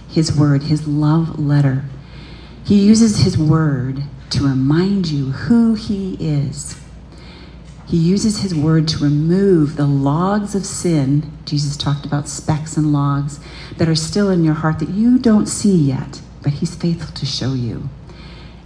His 0.10 0.36
Word, 0.36 0.64
His 0.64 0.88
love 0.88 1.40
letter. 1.40 1.86
He 2.64 2.86
uses 2.86 3.24
His 3.24 3.38
Word 3.38 4.04
to 4.32 4.44
remind 4.48 5.08
you 5.08 5.32
who 5.32 5.74
He 5.76 6.16
is. 6.16 6.80
He 7.88 7.98
uses 7.98 8.42
His 8.42 8.54
Word 8.54 8.88
to 8.90 9.04
remove 9.04 9.76
the 9.76 9.88
logs 9.88 10.54
of 10.54 10.66
sin. 10.66 11.32
Jesus 11.46 11.76
talked 11.76 12.06
about 12.06 12.28
specks 12.28 12.78
and 12.78 12.94
logs 12.94 13.40
that 13.78 13.90
are 13.90 13.96
still 13.96 14.30
in 14.30 14.44
your 14.44 14.54
heart 14.54 14.80
that 14.80 14.90
you 14.90 15.18
don't 15.18 15.48
see 15.48 15.76
yet, 15.76 16.22
but 16.44 16.54
He's 16.54 16.76
faithful 16.76 17.16
to 17.16 17.26
show 17.26 17.54
you. 17.54 17.90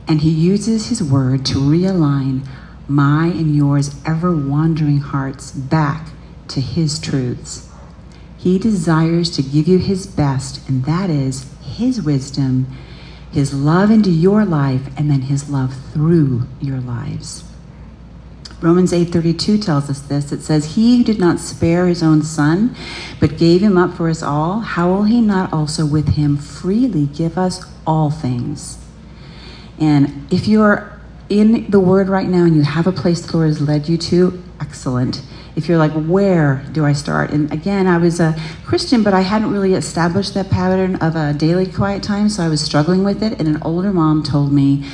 And 0.08 0.22
he 0.22 0.30
uses 0.30 0.88
his 0.88 1.02
word 1.02 1.46
to 1.48 1.56
realign 1.56 2.46
my 2.88 3.28
and 3.28 3.56
yours 3.56 3.96
ever 4.06 4.36
wandering 4.36 5.00
hearts 5.00 5.52
back 5.52 6.10
to 6.50 6.62
his 6.62 7.00
truths. 7.00 7.70
He 8.44 8.60
desires 8.60 9.30
to 9.32 9.42
give 9.42 9.70
you 9.70 9.78
His 9.78 10.06
best, 10.06 10.68
and 10.68 10.84
that 10.84 11.10
is 11.10 11.46
His 11.62 12.02
wisdom, 12.02 12.68
His 13.32 13.54
love 13.54 13.90
into 13.90 14.12
your 14.12 14.44
life, 14.44 14.90
and 14.98 15.10
then 15.10 15.22
His 15.22 15.50
love 15.50 15.74
through 15.94 16.44
your 16.60 16.82
lives. 16.82 17.46
Romans 18.60 18.92
8:32 18.92 19.58
tells 19.64 19.90
us 19.90 20.02
this. 20.02 20.34
It 20.34 20.42
says, 20.42 20.76
"He 20.76 20.98
who 20.98 21.04
did 21.06 21.20
not 21.20 21.40
spare 21.40 21.88
his 21.88 22.04
own 22.04 22.22
son, 22.22 22.76
but 23.22 23.38
gave 23.38 23.62
him 23.62 23.78
up 23.78 23.94
for 23.94 24.10
us 24.10 24.22
all, 24.22 24.60
how 24.60 24.92
will 24.92 25.04
he 25.04 25.22
not 25.22 25.54
also 25.54 25.86
with 25.86 26.10
him 26.10 26.36
freely 26.36 27.06
give 27.06 27.38
us 27.38 27.62
all 27.88 28.10
things?" 28.10 28.78
And 29.80 30.32
if 30.32 30.48
you 30.48 30.62
are 30.62 31.00
in 31.30 31.70
the 31.70 31.80
word 31.80 32.10
right 32.10 32.28
now 32.28 32.44
and 32.44 32.56
you 32.56 32.62
have 32.62 32.88
a 32.88 32.92
place 32.92 33.22
the 33.22 33.38
Lord 33.38 33.50
has 33.50 33.62
led 33.62 33.90
you 33.90 33.98
to, 33.98 34.44
excellent. 34.60 35.22
If 35.56 35.68
you're 35.68 35.78
like, 35.78 35.92
where 35.92 36.66
do 36.72 36.86
I 36.86 36.94
start? 36.94 37.32
And 37.32 37.52
again, 37.52 37.86
I 37.86 37.98
was 37.98 38.20
a 38.20 38.36
Christian, 38.66 39.04
but 39.04 39.14
I 39.14 39.22
hadn't 39.22 39.52
really 39.52 39.74
established 39.74 40.34
that 40.34 40.50
pattern 40.50 40.96
of 40.98 41.16
a 41.16 41.34
daily 41.34 41.68
quiet 41.68 42.02
time, 42.02 42.30
so 42.30 42.44
I 42.44 42.50
was 42.50 42.62
struggling 42.62 43.04
with 43.04 43.22
it. 43.22 43.40
And 43.40 43.48
an 43.48 43.62
older 43.62 43.94
mom 43.94 44.24
told 44.24 44.52
me, 44.52 44.90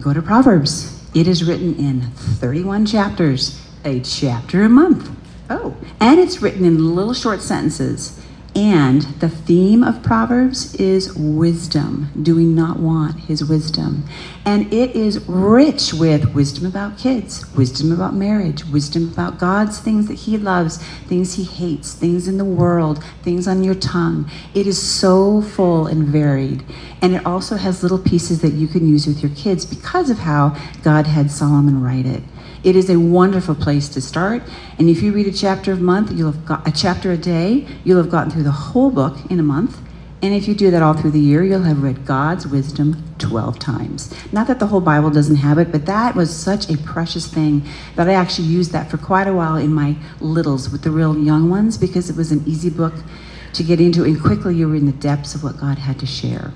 go 0.00 0.14
to 0.14 0.22
Proverbs 0.22 1.00
it 1.12 1.26
is 1.26 1.42
written 1.42 1.74
in 1.74 2.02
31 2.12 2.86
chapters, 2.86 3.60
a 3.84 4.00
chapter 4.00 4.62
a 4.62 4.68
month. 4.68 5.10
Oh, 5.48 5.76
and 5.98 6.20
it's 6.20 6.40
written 6.40 6.64
in 6.64 6.94
little 6.94 7.14
short 7.14 7.40
sentences. 7.40 8.24
And 8.54 9.02
the 9.20 9.28
theme 9.28 9.84
of 9.84 10.02
Proverbs 10.02 10.74
is 10.74 11.14
wisdom. 11.14 12.10
Do 12.20 12.34
we 12.34 12.44
not 12.44 12.80
want 12.80 13.20
his 13.20 13.44
wisdom? 13.44 14.04
And 14.44 14.72
it 14.72 14.96
is 14.96 15.20
rich 15.28 15.94
with 15.94 16.34
wisdom 16.34 16.66
about 16.66 16.98
kids, 16.98 17.46
wisdom 17.54 17.92
about 17.92 18.14
marriage, 18.14 18.64
wisdom 18.64 19.12
about 19.12 19.38
God's 19.38 19.78
things 19.78 20.08
that 20.08 20.14
he 20.14 20.36
loves, 20.36 20.78
things 21.06 21.34
he 21.34 21.44
hates, 21.44 21.94
things 21.94 22.26
in 22.26 22.38
the 22.38 22.44
world, 22.44 23.04
things 23.22 23.46
on 23.46 23.62
your 23.62 23.76
tongue. 23.76 24.28
It 24.52 24.66
is 24.66 24.80
so 24.80 25.42
full 25.42 25.86
and 25.86 26.08
varied. 26.08 26.64
And 27.00 27.14
it 27.14 27.24
also 27.24 27.56
has 27.56 27.84
little 27.84 27.98
pieces 27.98 28.40
that 28.42 28.54
you 28.54 28.66
can 28.66 28.88
use 28.88 29.06
with 29.06 29.22
your 29.22 29.32
kids 29.36 29.64
because 29.64 30.10
of 30.10 30.18
how 30.18 30.56
God 30.82 31.06
had 31.06 31.30
Solomon 31.30 31.82
write 31.82 32.06
it. 32.06 32.24
It 32.62 32.76
is 32.76 32.90
a 32.90 32.98
wonderful 32.98 33.54
place 33.54 33.88
to 33.90 34.00
start. 34.00 34.42
And 34.78 34.88
if 34.88 35.02
you 35.02 35.12
read 35.12 35.26
a 35.26 35.32
chapter 35.32 35.72
a 35.72 35.76
month, 35.76 36.12
you'll 36.12 36.32
have 36.32 36.44
got 36.44 36.68
a 36.68 36.72
chapter 36.72 37.10
a 37.12 37.16
day, 37.16 37.66
you'll 37.84 38.02
have 38.02 38.10
gotten 38.10 38.30
through 38.30 38.42
the 38.42 38.50
whole 38.50 38.90
book 38.90 39.16
in 39.30 39.40
a 39.40 39.42
month. 39.42 39.78
And 40.22 40.34
if 40.34 40.46
you 40.46 40.54
do 40.54 40.70
that 40.70 40.82
all 40.82 40.92
through 40.92 41.12
the 41.12 41.20
year, 41.20 41.42
you'll 41.42 41.62
have 41.62 41.82
read 41.82 42.04
God's 42.04 42.46
wisdom 42.46 43.02
12 43.18 43.58
times. 43.58 44.14
Not 44.32 44.48
that 44.48 44.58
the 44.58 44.66
whole 44.66 44.82
Bible 44.82 45.08
doesn't 45.08 45.36
have 45.36 45.56
it, 45.56 45.72
but 45.72 45.86
that 45.86 46.14
was 46.14 46.34
such 46.34 46.68
a 46.68 46.76
precious 46.76 47.26
thing 47.26 47.66
that 47.96 48.06
I 48.06 48.12
actually 48.12 48.48
used 48.48 48.72
that 48.72 48.90
for 48.90 48.98
quite 48.98 49.26
a 49.26 49.32
while 49.32 49.56
in 49.56 49.72
my 49.72 49.96
littles 50.20 50.68
with 50.68 50.82
the 50.82 50.90
real 50.90 51.16
young 51.16 51.48
ones 51.48 51.78
because 51.78 52.10
it 52.10 52.16
was 52.16 52.32
an 52.32 52.44
easy 52.46 52.68
book 52.68 52.92
to 53.54 53.62
get 53.62 53.80
into, 53.80 54.04
and 54.04 54.20
quickly 54.20 54.54
you 54.54 54.68
were 54.68 54.76
in 54.76 54.86
the 54.86 54.92
depths 54.92 55.34
of 55.34 55.42
what 55.42 55.58
God 55.58 55.78
had 55.78 55.98
to 56.00 56.06
share. 56.06 56.52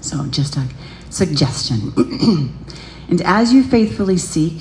So, 0.00 0.26
just 0.26 0.56
a 0.56 0.68
suggestion. 1.08 1.92
and 3.08 3.22
as 3.22 3.52
you 3.52 3.64
faithfully 3.64 4.18
seek, 4.18 4.60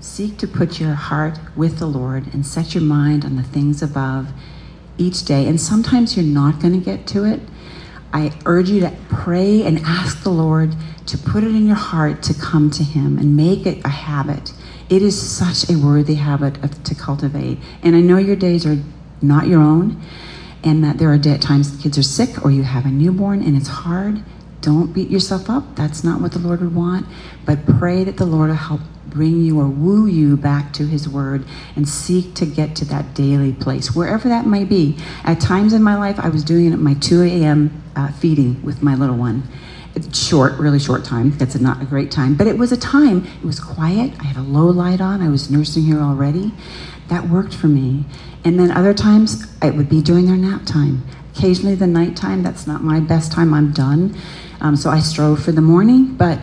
Seek 0.00 0.38
to 0.38 0.46
put 0.46 0.78
your 0.78 0.94
heart 0.94 1.38
with 1.56 1.78
the 1.78 1.86
Lord 1.86 2.32
and 2.32 2.46
set 2.46 2.74
your 2.74 2.84
mind 2.84 3.24
on 3.24 3.36
the 3.36 3.42
things 3.42 3.82
above 3.82 4.28
each 4.96 5.24
day. 5.24 5.46
And 5.46 5.60
sometimes 5.60 6.16
you're 6.16 6.24
not 6.24 6.60
going 6.60 6.74
to 6.74 6.84
get 6.84 7.06
to 7.08 7.24
it. 7.24 7.40
I 8.12 8.32
urge 8.46 8.70
you 8.70 8.80
to 8.80 8.94
pray 9.08 9.62
and 9.64 9.80
ask 9.80 10.22
the 10.22 10.30
Lord 10.30 10.74
to 11.06 11.18
put 11.18 11.42
it 11.42 11.48
in 11.48 11.66
your 11.66 11.76
heart 11.76 12.22
to 12.24 12.34
come 12.34 12.70
to 12.70 12.84
Him 12.84 13.18
and 13.18 13.36
make 13.36 13.66
it 13.66 13.84
a 13.84 13.88
habit. 13.88 14.52
It 14.88 15.02
is 15.02 15.20
such 15.20 15.68
a 15.68 15.76
worthy 15.76 16.14
habit 16.14 16.62
of, 16.62 16.82
to 16.84 16.94
cultivate. 16.94 17.58
And 17.82 17.96
I 17.96 18.00
know 18.00 18.18
your 18.18 18.36
days 18.36 18.64
are 18.64 18.78
not 19.20 19.48
your 19.48 19.60
own, 19.60 20.00
and 20.62 20.82
that 20.84 20.98
there 20.98 21.12
are 21.12 21.18
times 21.18 21.76
the 21.76 21.82
kids 21.82 21.98
are 21.98 22.02
sick 22.02 22.44
or 22.44 22.50
you 22.50 22.62
have 22.62 22.86
a 22.86 22.90
newborn 22.90 23.42
and 23.42 23.56
it's 23.56 23.68
hard. 23.68 24.22
Don't 24.60 24.92
beat 24.92 25.10
yourself 25.10 25.50
up. 25.50 25.76
That's 25.76 26.02
not 26.02 26.20
what 26.20 26.32
the 26.32 26.38
Lord 26.38 26.60
would 26.60 26.74
want. 26.74 27.06
But 27.44 27.66
pray 27.66 28.04
that 28.04 28.16
the 28.16 28.26
Lord 28.26 28.48
will 28.48 28.56
help 28.56 28.80
bring 29.10 29.42
you 29.42 29.58
or 29.60 29.66
woo 29.68 30.06
you 30.06 30.36
back 30.36 30.72
to 30.74 30.86
His 30.86 31.08
Word 31.08 31.44
and 31.76 31.88
seek 31.88 32.34
to 32.34 32.46
get 32.46 32.76
to 32.76 32.84
that 32.86 33.14
daily 33.14 33.52
place, 33.52 33.94
wherever 33.94 34.28
that 34.28 34.46
may 34.46 34.64
be. 34.64 34.96
At 35.24 35.40
times 35.40 35.72
in 35.72 35.82
my 35.82 35.96
life, 35.96 36.18
I 36.18 36.28
was 36.28 36.44
doing 36.44 36.66
it 36.66 36.72
at 36.72 36.78
my 36.78 36.94
2 36.94 37.22
a.m. 37.22 37.82
Uh, 37.96 38.12
feeding 38.12 38.62
with 38.62 38.82
my 38.82 38.94
little 38.94 39.16
one. 39.16 39.42
It's 39.94 40.16
short, 40.16 40.52
really 40.58 40.78
short 40.78 41.04
time. 41.04 41.36
That's 41.38 41.58
not 41.58 41.82
a 41.82 41.84
great 41.84 42.10
time, 42.10 42.36
but 42.36 42.46
it 42.46 42.56
was 42.56 42.70
a 42.70 42.76
time. 42.76 43.26
It 43.42 43.44
was 43.44 43.58
quiet. 43.58 44.12
I 44.20 44.24
had 44.24 44.36
a 44.36 44.42
low 44.42 44.66
light 44.66 45.00
on. 45.00 45.20
I 45.20 45.28
was 45.28 45.50
nursing 45.50 45.82
here 45.82 46.00
already. 46.00 46.52
That 47.08 47.28
worked 47.28 47.54
for 47.54 47.66
me. 47.66 48.04
And 48.44 48.60
then 48.60 48.70
other 48.70 48.94
times, 48.94 49.46
it 49.60 49.74
would 49.74 49.88
be 49.88 50.00
during 50.00 50.26
their 50.26 50.36
nap 50.36 50.64
time. 50.66 51.04
Occasionally, 51.34 51.74
the 51.74 51.86
nighttime. 51.86 52.42
That's 52.42 52.66
not 52.66 52.82
my 52.82 53.00
best 53.00 53.32
time. 53.32 53.52
I'm 53.52 53.72
done. 53.72 54.16
Um, 54.60 54.76
so 54.76 54.90
I 54.90 55.00
strove 55.00 55.42
for 55.42 55.52
the 55.52 55.60
morning, 55.60 56.14
but 56.14 56.38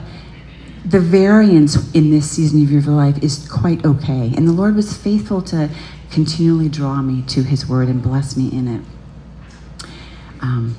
the 0.86 1.00
variance 1.00 1.92
in 1.94 2.12
this 2.12 2.30
season 2.30 2.62
of 2.62 2.72
your 2.72 2.82
life 2.84 3.22
is 3.24 3.48
quite 3.50 3.84
okay. 3.84 4.32
And 4.36 4.48
the 4.48 4.52
Lord 4.52 4.76
was 4.76 4.96
faithful 4.96 5.42
to 5.44 5.70
continually 6.12 6.70
draw 6.70 7.02
me 7.02 7.24
to 7.24 7.44
his 7.44 7.68
word 7.68 7.88
and 7.88 8.02
bless 8.02 8.38
me 8.38 8.52
in 8.52 8.68
it. 8.68 8.82
Um, 10.42 10.78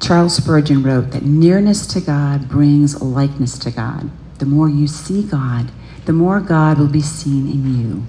Charles 0.00 0.36
Spurgeon 0.36 0.82
wrote 0.82 1.12
that 1.12 1.22
nearness 1.22 1.86
to 1.88 2.00
God 2.00 2.48
brings 2.48 3.00
likeness 3.00 3.58
to 3.60 3.70
God. 3.70 4.10
The 4.38 4.46
more 4.46 4.68
you 4.68 4.88
see 4.88 5.22
God, 5.22 5.70
the 6.06 6.12
more 6.12 6.40
God 6.40 6.78
will 6.78 6.88
be 6.88 7.00
seen 7.00 7.48
in 7.50 7.78
you. 7.78 8.02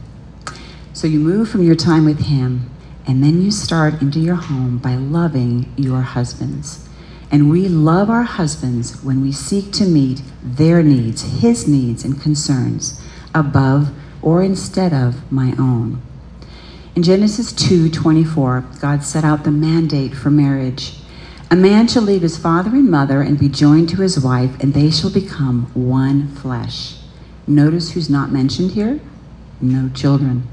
So 0.93 1.07
you 1.07 1.19
move 1.19 1.49
from 1.49 1.61
your 1.63 1.75
time 1.75 2.03
with 2.05 2.21
him, 2.25 2.69
and 3.05 3.23
then 3.23 3.41
you 3.41 3.51
start 3.51 4.01
into 4.01 4.19
your 4.19 4.35
home 4.35 4.79
by 4.79 4.95
loving 4.95 5.71
your 5.77 6.01
husbands. 6.01 6.84
And 7.31 7.49
we 7.49 7.67
love 7.67 8.09
our 8.09 8.23
husbands 8.23 9.03
when 9.03 9.21
we 9.21 9.31
seek 9.31 9.71
to 9.73 9.85
meet 9.85 10.21
their 10.43 10.83
needs, 10.83 11.41
his 11.41 11.67
needs 11.67 12.05
and 12.05 12.21
concerns, 12.21 13.01
above 13.33 13.89
or 14.21 14.41
instead 14.41 14.93
of 14.93 15.31
my 15.31 15.53
own. 15.59 16.01
In 16.95 17.03
Genesis 17.03 17.51
2:24, 17.51 18.63
God 18.79 19.03
set 19.03 19.23
out 19.25 19.43
the 19.43 19.51
mandate 19.51 20.15
for 20.15 20.29
marriage. 20.29 20.99
A 21.51 21.55
man 21.55 21.87
shall 21.87 22.03
leave 22.03 22.21
his 22.21 22.37
father 22.37 22.71
and 22.71 22.89
mother 22.89 23.21
and 23.21 23.37
be 23.37 23.49
joined 23.49 23.89
to 23.89 24.01
his 24.01 24.19
wife, 24.19 24.55
and 24.61 24.73
they 24.73 24.89
shall 24.89 25.11
become 25.11 25.67
one 25.73 26.29
flesh. 26.29 26.95
Notice 27.47 27.91
who's 27.91 28.09
not 28.09 28.31
mentioned 28.31 28.71
here? 28.71 28.99
No 29.61 29.89
children. 29.89 30.43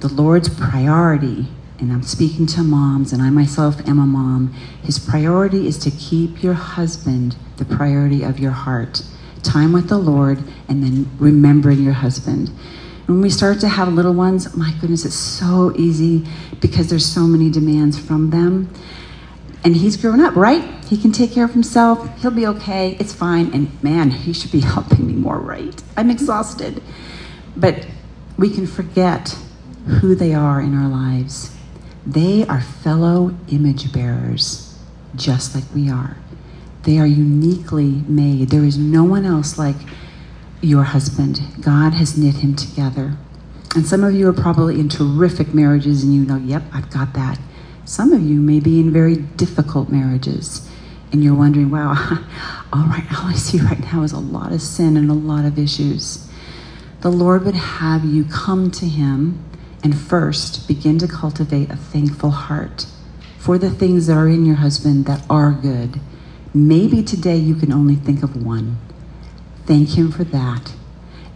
The 0.00 0.08
Lord's 0.08 0.48
priority 0.48 1.48
and 1.84 1.92
I'm 1.92 2.02
speaking 2.02 2.46
to 2.46 2.62
moms, 2.62 3.12
and 3.12 3.20
I 3.20 3.28
myself 3.28 3.86
am 3.86 3.98
a 3.98 4.06
mom, 4.06 4.54
his 4.82 4.98
priority 4.98 5.66
is 5.66 5.76
to 5.80 5.90
keep 5.90 6.42
your 6.42 6.54
husband 6.54 7.36
the 7.58 7.66
priority 7.66 8.22
of 8.22 8.38
your 8.38 8.52
heart. 8.52 9.02
Time 9.42 9.74
with 9.74 9.90
the 9.90 9.98
Lord, 9.98 10.42
and 10.66 10.82
then 10.82 11.10
remembering 11.18 11.82
your 11.84 11.92
husband. 11.92 12.48
When 13.04 13.20
we 13.20 13.28
start 13.28 13.60
to 13.60 13.68
have 13.68 13.92
little 13.92 14.14
ones, 14.14 14.56
my 14.56 14.72
goodness, 14.80 15.04
it's 15.04 15.14
so 15.14 15.74
easy 15.76 16.26
because 16.58 16.88
there's 16.88 17.04
so 17.04 17.24
many 17.24 17.50
demands 17.50 17.98
from 17.98 18.30
them. 18.30 18.72
And 19.62 19.76
he's 19.76 19.98
grown 19.98 20.20
up, 20.20 20.34
right? 20.36 20.64
He 20.86 20.96
can 20.96 21.12
take 21.12 21.32
care 21.32 21.44
of 21.44 21.52
himself. 21.52 22.18
He'll 22.22 22.30
be 22.30 22.46
okay. 22.46 22.96
It's 22.98 23.12
fine. 23.12 23.52
And 23.52 23.82
man, 23.84 24.10
he 24.10 24.32
should 24.32 24.52
be 24.52 24.60
helping 24.74 25.06
me 25.06 25.12
more, 25.12 25.38
right? 25.38 25.82
I'm 25.98 26.08
exhausted. 26.08 26.82
But 27.54 27.86
we 28.38 28.48
can 28.48 28.66
forget 28.66 29.36
who 30.00 30.14
they 30.14 30.32
are 30.32 30.62
in 30.62 30.74
our 30.74 30.88
lives. 30.88 31.53
They 32.06 32.46
are 32.46 32.60
fellow 32.60 33.34
image 33.48 33.92
bearers, 33.92 34.78
just 35.16 35.54
like 35.54 35.64
we 35.74 35.90
are. 35.90 36.18
They 36.82 36.98
are 36.98 37.06
uniquely 37.06 38.02
made. 38.06 38.50
There 38.50 38.64
is 38.64 38.76
no 38.76 39.04
one 39.04 39.24
else 39.24 39.56
like 39.58 39.76
your 40.60 40.84
husband. 40.84 41.40
God 41.60 41.94
has 41.94 42.18
knit 42.18 42.36
him 42.36 42.54
together. 42.54 43.16
And 43.74 43.86
some 43.86 44.04
of 44.04 44.14
you 44.14 44.28
are 44.28 44.34
probably 44.34 44.78
in 44.78 44.88
terrific 44.88 45.54
marriages 45.54 46.04
and 46.04 46.14
you 46.14 46.24
know, 46.24 46.36
yep, 46.36 46.62
I've 46.72 46.90
got 46.90 47.14
that. 47.14 47.38
Some 47.86 48.12
of 48.12 48.22
you 48.22 48.38
may 48.38 48.60
be 48.60 48.80
in 48.80 48.92
very 48.92 49.16
difficult 49.16 49.88
marriages 49.88 50.68
and 51.10 51.24
you're 51.24 51.34
wondering, 51.34 51.70
wow, 51.70 51.92
all 52.72 52.84
right, 52.86 53.06
all 53.18 53.28
I 53.28 53.34
see 53.34 53.60
right 53.60 53.80
now 53.92 54.02
is 54.02 54.12
a 54.12 54.18
lot 54.18 54.52
of 54.52 54.60
sin 54.60 54.96
and 54.96 55.10
a 55.10 55.14
lot 55.14 55.44
of 55.44 55.58
issues. 55.58 56.28
The 57.00 57.10
Lord 57.10 57.44
would 57.44 57.54
have 57.54 58.04
you 58.04 58.24
come 58.24 58.70
to 58.72 58.86
Him 58.86 59.44
and 59.84 59.96
first, 59.96 60.66
begin 60.66 60.98
to 60.98 61.06
cultivate 61.06 61.70
a 61.70 61.76
thankful 61.76 62.30
heart 62.30 62.86
for 63.36 63.58
the 63.58 63.68
things 63.68 64.06
that 64.06 64.16
are 64.16 64.28
in 64.28 64.46
your 64.46 64.56
husband 64.56 65.04
that 65.04 65.22
are 65.28 65.52
good. 65.52 66.00
Maybe 66.54 67.02
today 67.02 67.36
you 67.36 67.54
can 67.54 67.70
only 67.70 67.94
think 67.94 68.22
of 68.22 68.42
one. 68.42 68.78
Thank 69.66 69.90
him 69.98 70.10
for 70.10 70.24
that 70.24 70.72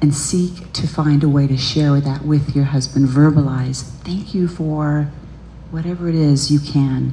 and 0.01 0.15
seek 0.15 0.73
to 0.73 0.87
find 0.87 1.23
a 1.23 1.29
way 1.29 1.47
to 1.47 1.59
share 1.59 2.01
that 2.01 2.25
with 2.25 2.57
your 2.57 2.65
husband. 2.65 3.09
Verbalize, 3.09 3.83
thank 3.83 4.35
you 4.35 4.49
for 4.49 5.11
whatever 5.71 6.09
it 6.09 6.15
is 6.15 6.51
you 6.51 6.59
can. 6.59 7.13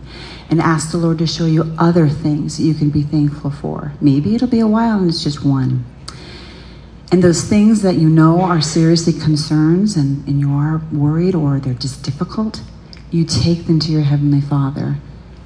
And 0.49 0.61
ask 0.61 0.91
the 0.91 0.97
Lord 0.97 1.17
to 1.17 1.27
show 1.27 1.45
you 1.45 1.75
other 1.77 2.07
things 2.07 2.57
that 2.57 2.63
you 2.63 2.73
can 2.73 2.89
be 2.89 3.01
thankful 3.01 3.51
for. 3.51 3.91
Maybe 3.99 4.35
it'll 4.35 4.47
be 4.47 4.61
a 4.61 4.67
while 4.67 4.99
and 4.99 5.09
it's 5.09 5.23
just 5.23 5.43
one. 5.43 5.83
And 7.11 7.23
those 7.23 7.43
things 7.43 7.81
that 7.83 7.95
you 7.95 8.09
know 8.09 8.41
are 8.41 8.61
seriously 8.61 9.13
concerns 9.13 9.95
and, 9.95 10.27
and 10.27 10.39
you 10.39 10.51
are 10.51 10.81
worried 10.91 11.35
or 11.35 11.59
they're 11.59 11.73
just 11.73 12.03
difficult, 12.03 12.61
you 13.11 13.23
take 13.23 13.67
them 13.67 13.79
to 13.81 13.91
your 13.91 14.01
Heavenly 14.01 14.41
Father. 14.41 14.97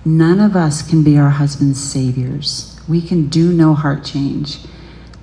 None 0.06 0.39
of 0.39 0.56
us 0.56 0.88
can 0.88 1.04
be 1.04 1.18
our 1.18 1.30
husband's 1.30 1.84
saviors. 1.84 2.80
We 2.88 3.01
can 3.01 3.28
do 3.28 3.51
no 3.51 3.74
heart 3.74 4.06
change. 4.06 4.60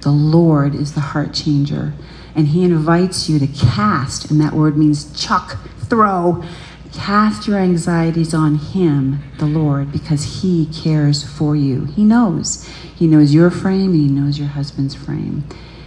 The 0.02 0.10
Lord 0.10 0.74
is 0.74 0.92
the 0.94 1.00
heart 1.00 1.32
changer. 1.32 1.94
And 2.34 2.48
He 2.48 2.62
invites 2.64 3.28
you 3.28 3.38
to 3.38 3.46
cast, 3.46 4.30
and 4.30 4.40
that 4.40 4.52
word 4.52 4.76
means 4.76 5.18
chuck, 5.18 5.58
throw. 5.78 6.44
Cast 6.92 7.48
your 7.48 7.58
anxieties 7.58 8.34
on 8.34 8.56
Him, 8.56 9.22
the 9.38 9.46
Lord, 9.46 9.90
because 9.90 10.42
He 10.42 10.66
cares 10.66 11.24
for 11.24 11.56
you. 11.56 11.86
He 11.86 12.04
knows. 12.04 12.64
He 12.94 13.06
knows 13.06 13.34
your 13.34 13.50
frame, 13.50 13.92
and 13.92 14.00
He 14.02 14.08
knows 14.08 14.38
your 14.38 14.48
husband's 14.48 14.94
frame. 14.94 15.44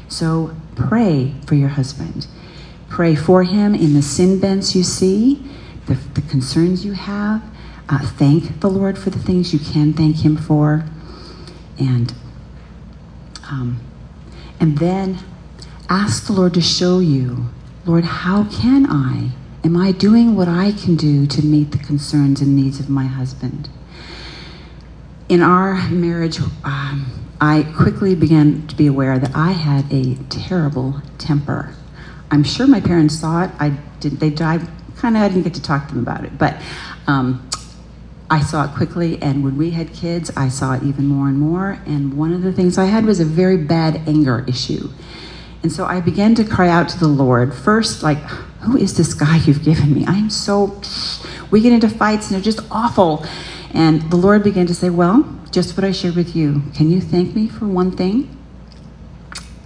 So 0.10 0.56
pray 0.76 1.34
for 1.46 1.56
your 1.56 1.70
husband. 1.70 2.28
Pray 2.90 3.16
for 3.16 3.44
him 3.44 3.74
in 3.76 3.94
the 3.94 4.02
sin 4.02 4.40
bents 4.40 4.76
you 4.76 4.84
see, 4.84 5.48
the, 5.86 5.94
the 5.94 6.22
concerns 6.22 6.84
you 6.84 6.94
have. 6.94 7.44
Uh, 7.90 7.98
thank 8.00 8.60
the 8.60 8.70
Lord 8.70 9.00
for 9.00 9.10
the 9.10 9.18
things 9.18 9.52
you 9.52 9.58
can 9.58 9.94
thank 9.94 10.18
Him 10.18 10.38
for. 10.38 10.86
And, 11.80 12.14
um, 13.50 13.80
and 14.60 14.78
then 14.78 15.18
ask 15.90 16.28
the 16.28 16.34
Lord 16.34 16.54
to 16.54 16.62
show 16.62 17.00
you, 17.00 17.48
Lord, 17.86 18.06
how 18.06 18.44
can 18.44 18.86
I? 18.88 19.32
Am 19.64 19.76
I 19.76 19.92
doing 19.92 20.36
what 20.36 20.48
I 20.48 20.72
can 20.72 20.96
do 20.96 21.26
to 21.26 21.44
meet 21.44 21.72
the 21.72 21.80
concerns 21.80 22.42
and 22.42 22.56
needs 22.56 22.80
of 22.80 22.90
my 22.90 23.06
husband? 23.06 23.70
In 25.28 25.42
our 25.42 25.90
marriage, 25.90 26.40
um, 26.64 27.08
I 27.42 27.64
quickly 27.78 28.16
began 28.16 28.68
to 28.68 28.76
be 28.76 28.88
aware 28.88 29.18
that 29.18 29.32
I 29.34 29.52
had 29.52 29.92
a 29.94 30.16
terrible 30.30 31.02
temper. 31.18 31.74
I'm 32.32 32.44
sure 32.44 32.68
my 32.68 32.82
parents 32.82 33.18
saw 33.18 33.44
it. 33.44 33.52
I 33.60 33.78
did. 34.00 34.20
They 34.20 34.30
died. 34.30 34.68
Kind 34.98 35.16
of. 35.16 35.24
I 35.24 35.30
didn't 35.30 35.44
get 35.44 35.54
to 35.54 35.62
talk 35.62 35.88
to 35.88 35.94
them 35.94 36.04
about 36.04 36.26
it, 36.26 36.38
but 36.38 36.62
um, 37.08 37.50
I 38.30 38.42
saw 38.42 38.66
it 38.66 38.76
quickly. 38.76 39.22
And 39.22 39.44
when 39.44 39.58
we 39.58 39.72
had 39.72 39.94
kids, 39.94 40.32
I 40.36 40.50
saw 40.50 40.74
it 40.74 40.84
even 40.84 41.06
more 41.06 41.30
and 41.30 41.40
more. 41.40 41.80
And 41.86 42.16
one 42.16 42.34
of 42.34 42.42
the 42.42 42.52
things 42.52 42.78
I 42.78 42.86
had 42.86 43.06
was 43.06 43.22
a 43.22 43.26
very 43.26 43.58
bad 43.58 44.08
anger 44.08 44.44
issue. 44.48 44.90
And 45.64 45.72
so 45.72 45.86
I 45.86 46.02
began 46.02 46.36
to 46.36 46.44
cry 46.44 46.70
out 46.70 46.90
to 46.90 47.00
the 47.00 47.08
Lord. 47.08 47.54
First, 47.54 48.04
like, 48.04 48.20
who 48.62 48.78
is 48.78 48.98
this 48.98 49.14
guy 49.14 49.38
you've 49.38 49.64
given 49.64 49.94
me? 49.94 50.06
I'm 50.06 50.30
so. 50.30 50.82
We 51.52 51.62
get 51.62 51.72
into 51.72 51.90
fights 51.90 52.28
and 52.28 52.36
they're 52.36 52.44
just 52.44 52.60
awful. 52.70 53.26
And 53.74 54.12
the 54.12 54.18
Lord 54.18 54.44
began 54.44 54.68
to 54.68 54.74
say, 54.74 54.90
Well, 54.90 55.40
just 55.52 55.76
what 55.78 55.84
I 55.84 55.92
shared 55.92 56.16
with 56.16 56.36
you. 56.36 56.64
Can 56.76 56.90
you 56.92 57.02
thank 57.02 57.36
me 57.36 57.48
for 57.48 57.66
one 57.68 57.92
thing? 57.92 58.36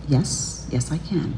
Yes, 0.08 0.68
yes, 0.72 0.92
I 0.92 0.98
can. 0.98 1.36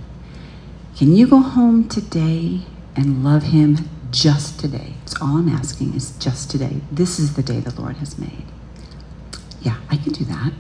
Can 0.96 1.16
you 1.16 1.28
go 1.28 1.40
home 1.40 1.88
today 1.88 2.62
and 2.96 3.24
love 3.24 3.44
him 3.44 3.90
just 4.12 4.60
today? 4.60 4.94
It's 5.04 5.20
all 5.22 5.38
I'm 5.38 5.50
asking 5.50 5.94
is 5.94 6.12
just 6.18 6.50
today. 6.50 6.82
This 6.92 7.20
is 7.20 7.36
the 7.36 7.44
day 7.44 7.60
the 7.60 7.80
Lord 7.80 7.98
has 7.98 8.18
made. 8.18 8.46
Yeah, 9.62 9.78
I 9.90 9.98
can 9.98 10.14
do 10.14 10.26
that. 10.26 10.54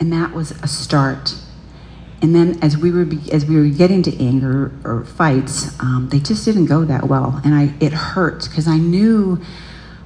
And 0.00 0.12
that 0.12 0.32
was 0.32 0.52
a 0.62 0.68
start. 0.68 1.34
And 2.20 2.34
then 2.34 2.58
as 2.62 2.76
we 2.76 2.90
were 2.90 3.06
as 3.32 3.46
we 3.46 3.56
were 3.56 3.68
getting 3.68 4.02
to 4.02 4.22
anger 4.24 4.72
or 4.84 5.04
fights, 5.04 5.78
um, 5.80 6.08
they 6.10 6.18
just 6.18 6.44
didn't 6.44 6.66
go 6.66 6.84
that 6.84 7.04
well, 7.08 7.40
and 7.44 7.54
I 7.54 7.74
it 7.80 7.92
hurt 7.92 8.44
because 8.48 8.66
I 8.66 8.76
knew 8.76 9.40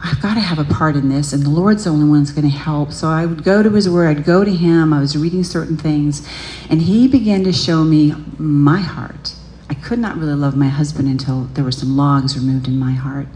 I've 0.04 0.20
got 0.20 0.34
to 0.34 0.40
have 0.40 0.58
a 0.58 0.64
part 0.64 0.96
in 0.96 1.08
this, 1.08 1.32
and 1.32 1.44
the 1.44 1.50
Lord's 1.50 1.84
the 1.84 1.90
only 1.90 2.08
one 2.08 2.24
that's 2.24 2.32
going 2.32 2.50
to 2.50 2.56
help. 2.56 2.92
So 2.92 3.08
I 3.08 3.24
would 3.24 3.44
go 3.44 3.62
to 3.62 3.70
His 3.70 3.88
Word, 3.88 4.16
I'd 4.16 4.24
go 4.24 4.44
to 4.44 4.50
Him, 4.50 4.92
I 4.92 4.98
was 4.98 5.16
reading 5.16 5.44
certain 5.44 5.76
things, 5.76 6.26
and 6.68 6.82
He 6.82 7.06
began 7.06 7.44
to 7.44 7.52
show 7.52 7.84
me 7.84 8.12
my 8.36 8.80
heart. 8.80 9.34
I 9.70 9.74
could 9.74 10.00
not 10.00 10.16
really 10.16 10.34
love 10.34 10.56
my 10.56 10.68
husband 10.68 11.08
until 11.08 11.44
there 11.54 11.62
were 11.62 11.72
some 11.72 11.96
logs 11.96 12.36
removed 12.36 12.66
in 12.66 12.78
my 12.78 12.92
heart. 12.92 13.28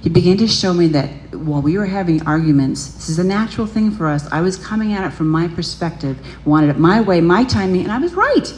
He 0.00 0.08
began 0.08 0.36
to 0.36 0.46
show 0.46 0.72
me 0.72 0.86
that 0.88 1.34
while 1.34 1.60
we 1.60 1.76
were 1.76 1.86
having 1.86 2.24
arguments, 2.24 2.94
this 2.94 3.08
is 3.08 3.18
a 3.18 3.24
natural 3.24 3.66
thing 3.66 3.90
for 3.90 4.06
us. 4.06 4.30
I 4.30 4.40
was 4.40 4.56
coming 4.56 4.92
at 4.92 5.04
it 5.04 5.12
from 5.12 5.28
my 5.28 5.48
perspective, 5.48 6.16
wanted 6.46 6.70
it 6.70 6.78
my 6.78 7.00
way, 7.00 7.20
my 7.20 7.42
timing, 7.42 7.82
and 7.82 7.90
I 7.90 7.98
was 7.98 8.14
right. 8.14 8.54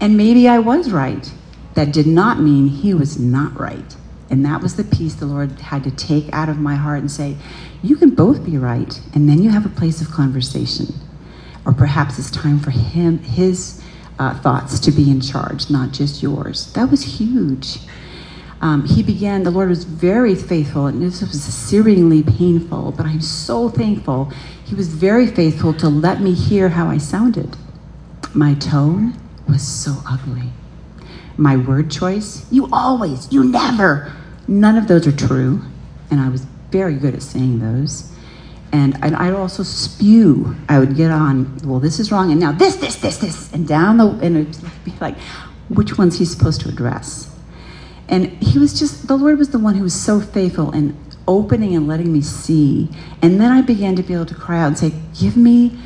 And 0.00 0.16
maybe 0.16 0.48
I 0.48 0.58
was 0.58 0.90
right. 0.90 1.32
That 1.74 1.92
did 1.92 2.08
not 2.08 2.40
mean 2.40 2.66
he 2.66 2.92
was 2.94 3.20
not 3.20 3.58
right. 3.58 3.96
And 4.30 4.44
that 4.46 4.62
was 4.62 4.76
the 4.76 4.84
piece 4.84 5.14
the 5.14 5.26
Lord 5.26 5.60
had 5.60 5.82
to 5.84 5.90
take 5.90 6.32
out 6.32 6.48
of 6.48 6.58
my 6.58 6.76
heart 6.76 7.00
and 7.00 7.10
say, 7.10 7.36
You 7.82 7.96
can 7.96 8.10
both 8.10 8.44
be 8.44 8.56
right, 8.56 9.00
and 9.12 9.28
then 9.28 9.42
you 9.42 9.50
have 9.50 9.66
a 9.66 9.70
place 9.70 10.00
of 10.00 10.10
conversation. 10.12 10.94
Or 11.66 11.72
perhaps 11.72 12.18
it's 12.18 12.30
time 12.30 12.60
for 12.60 12.70
him, 12.70 13.18
his 13.18 13.82
uh, 14.20 14.38
thoughts 14.40 14.78
to 14.80 14.92
be 14.92 15.10
in 15.10 15.20
charge, 15.20 15.68
not 15.68 15.92
just 15.92 16.22
yours. 16.22 16.72
That 16.74 16.90
was 16.90 17.18
huge. 17.18 17.78
Um, 18.60 18.86
he 18.86 19.02
began, 19.02 19.42
the 19.42 19.50
Lord 19.50 19.68
was 19.70 19.84
very 19.84 20.34
faithful, 20.34 20.86
and 20.86 21.02
this 21.02 21.22
was 21.22 21.32
searingly 21.32 22.22
painful, 22.38 22.92
but 22.92 23.06
I'm 23.06 23.22
so 23.22 23.68
thankful. 23.70 24.30
He 24.64 24.74
was 24.74 24.88
very 24.88 25.26
faithful 25.26 25.72
to 25.74 25.88
let 25.88 26.20
me 26.20 26.34
hear 26.34 26.68
how 26.68 26.88
I 26.88 26.98
sounded. 26.98 27.56
My 28.34 28.54
tone 28.54 29.14
was 29.48 29.66
so 29.66 29.96
ugly. 30.06 30.50
My 31.36 31.56
word 31.56 31.90
choice, 31.90 32.46
you 32.52 32.68
always, 32.70 33.32
you 33.32 33.42
never. 33.44 34.12
None 34.50 34.76
of 34.76 34.88
those 34.88 35.06
are 35.06 35.12
true, 35.12 35.62
and 36.10 36.20
I 36.20 36.28
was 36.28 36.44
very 36.72 36.96
good 36.96 37.14
at 37.14 37.22
saying 37.22 37.60
those. 37.60 38.12
And 38.72 38.96
I'd 38.96 39.32
also 39.32 39.62
spew. 39.62 40.56
I 40.68 40.80
would 40.80 40.96
get 40.96 41.12
on, 41.12 41.56
well, 41.58 41.78
this 41.78 42.00
is 42.00 42.10
wrong, 42.10 42.32
and 42.32 42.40
now 42.40 42.50
this, 42.50 42.74
this, 42.76 42.96
this, 42.96 43.18
this, 43.18 43.52
and 43.52 43.66
down 43.66 43.98
the, 43.98 44.08
and 44.08 44.36
it'd 44.36 44.84
be 44.84 44.92
like, 45.00 45.16
which 45.68 45.96
one's 45.96 46.18
he 46.18 46.24
supposed 46.24 46.60
to 46.62 46.68
address? 46.68 47.32
And 48.08 48.26
he 48.42 48.58
was 48.58 48.76
just, 48.76 49.06
the 49.06 49.16
Lord 49.16 49.38
was 49.38 49.50
the 49.50 49.58
one 49.60 49.76
who 49.76 49.84
was 49.84 49.94
so 49.94 50.20
faithful 50.20 50.72
and 50.72 50.96
opening 51.28 51.76
and 51.76 51.86
letting 51.86 52.12
me 52.12 52.20
see. 52.20 52.88
And 53.22 53.40
then 53.40 53.52
I 53.52 53.62
began 53.62 53.94
to 53.94 54.02
be 54.02 54.14
able 54.14 54.26
to 54.26 54.34
cry 54.34 54.60
out 54.60 54.66
and 54.66 54.78
say, 54.78 54.92
Give 55.20 55.36
me, 55.36 55.78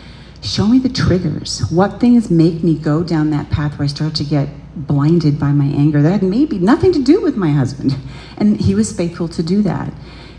show 0.43 0.67
me 0.67 0.79
the 0.79 0.89
triggers. 0.89 1.71
What 1.71 2.01
things 2.01 2.31
make 2.31 2.65
me 2.65 2.79
go 2.79 3.03
down 3.03 3.29
that 3.31 3.51
path 3.51 3.79
where 3.79 3.85
I 3.85 3.89
start 3.89 4.15
to 4.15 4.25
get 4.25 4.49
blinded 4.77 5.39
by 5.39 5.53
my 5.53 5.67
anger 5.67 6.03
that 6.03 6.11
had 6.11 6.23
maybe 6.23 6.59
nothing 6.59 6.93
to 6.93 7.03
do 7.03 7.21
with 7.21 7.37
my 7.37 7.51
husband. 7.51 7.97
And 8.37 8.61
he 8.61 8.75
was 8.75 8.97
faithful 8.97 9.29
to 9.29 9.43
do 9.43 9.63
that. 9.63 9.93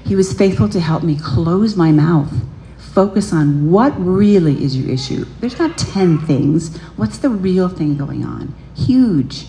He 0.06 0.16
was 0.16 0.34
faithful 0.34 0.70
to 0.70 0.80
help 0.80 1.04
me 1.04 1.18
close 1.18 1.76
my 1.76 1.92
mouth, 1.92 2.32
focus 2.78 3.34
on 3.34 3.72
what 3.72 3.94
really 3.98 4.64
is 4.64 4.78
your 4.78 4.90
issue. 4.90 5.26
There's 5.40 5.58
not 5.58 5.78
10 5.78 6.20
things. 6.20 6.78
What's 6.96 7.18
the 7.18 7.30
real 7.30 7.70
thing 7.70 7.98
going 7.98 8.24
on? 8.24 8.54
Huge. 8.76 9.48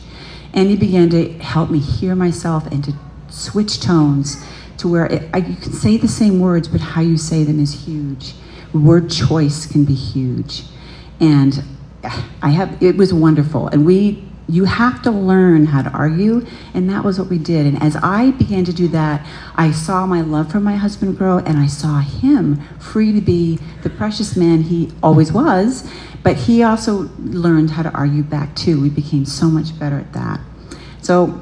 And 0.55 0.70
he 0.70 0.77
began 0.77 1.11
to 1.11 1.33
help 1.38 1.70
me 1.70 1.79
hear 1.79 2.14
myself 2.14 2.66
and 2.68 2.83
to 2.85 2.94
switch 3.29 3.81
tones 3.81 4.42
to 4.79 4.88
where 4.88 5.07
it, 5.07 5.29
I, 5.33 5.38
you 5.38 5.57
can 5.57 5.72
say 5.72 5.96
the 5.96 6.09
same 6.09 6.40
words, 6.40 6.68
but 6.68 6.81
how 6.81 7.01
you 7.01 7.16
say 7.16 7.44
them 7.44 7.61
is 7.61 7.87
huge. 7.87 8.35
Word 8.72 9.11
choice 9.11 9.66
can 9.66 9.85
be 9.85 9.94
huge. 9.94 10.62
And 11.20 11.62
I 12.42 12.51
have, 12.51 12.83
it 12.83 12.96
was 12.96 13.12
wonderful. 13.12 13.68
And 13.68 13.85
we 13.85 14.25
you 14.48 14.64
have 14.64 15.02
to 15.02 15.11
learn 15.11 15.66
how 15.66 15.82
to 15.82 15.90
argue, 15.90 16.46
and 16.72 16.88
that 16.88 17.04
was 17.04 17.18
what 17.18 17.28
we 17.28 17.38
did. 17.38 17.66
And 17.66 17.82
as 17.82 17.96
I 17.96 18.30
began 18.32 18.64
to 18.64 18.72
do 18.72 18.87
that, 18.88 19.26
I 19.56 19.72
saw 19.72 20.06
my 20.06 20.20
love 20.20 20.52
for 20.52 20.61
my 20.61 20.76
husband 20.76 21.18
grow, 21.18 21.38
and 21.38 21.59
I 21.59 21.66
saw 21.66 22.00
him 22.00 22.61
free 22.78 23.12
to 23.12 23.20
be 23.20 23.59
the 23.82 23.90
precious 23.90 24.37
man 24.37 24.62
he 24.62 24.92
always 25.02 25.32
was, 25.32 25.88
but 26.22 26.37
he 26.37 26.62
also 26.62 27.11
learned 27.18 27.70
how 27.70 27.82
to 27.82 27.90
argue 27.90 28.22
back 28.22 28.54
too. 28.54 28.80
We 28.80 28.88
became 28.88 29.24
so 29.24 29.46
much 29.46 29.76
better 29.78 29.98
at 29.98 30.12
that. 30.12 30.40
So, 31.02 31.40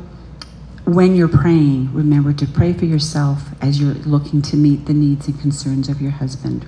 when 0.84 1.16
you're 1.16 1.28
praying, 1.28 1.94
remember 1.94 2.34
to 2.34 2.46
pray 2.46 2.74
for 2.74 2.84
yourself 2.84 3.48
as 3.62 3.80
you're 3.80 3.94
looking 3.94 4.42
to 4.42 4.56
meet 4.56 4.84
the 4.84 4.92
needs 4.92 5.26
and 5.26 5.40
concerns 5.40 5.88
of 5.88 6.02
your 6.02 6.10
husband. 6.10 6.66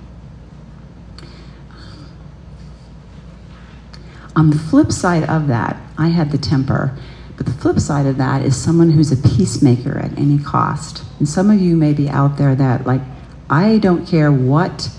On 4.37 4.51
the 4.51 4.59
flip 4.59 4.91
side 4.91 5.27
of 5.27 5.47
that, 5.47 5.81
I 5.97 6.09
had 6.09 6.29
the 6.31 6.37
temper. 6.37 6.95
But 7.37 7.47
the 7.47 7.53
flip 7.53 7.79
side 7.79 8.05
of 8.05 8.17
that 8.17 8.43
is 8.43 8.55
someone 8.55 8.91
who's 8.91 9.11
a 9.11 9.17
peacemaker 9.29 9.97
at 9.97 10.15
any 10.15 10.37
cost. 10.37 11.03
And 11.17 11.27
some 11.27 11.49
of 11.49 11.59
you 11.59 11.75
may 11.75 11.91
be 11.91 12.07
out 12.07 12.37
there 12.37 12.53
that, 12.53 12.85
like, 12.85 13.01
I 13.49 13.79
don't 13.79 14.05
care 14.05 14.31
what, 14.31 14.91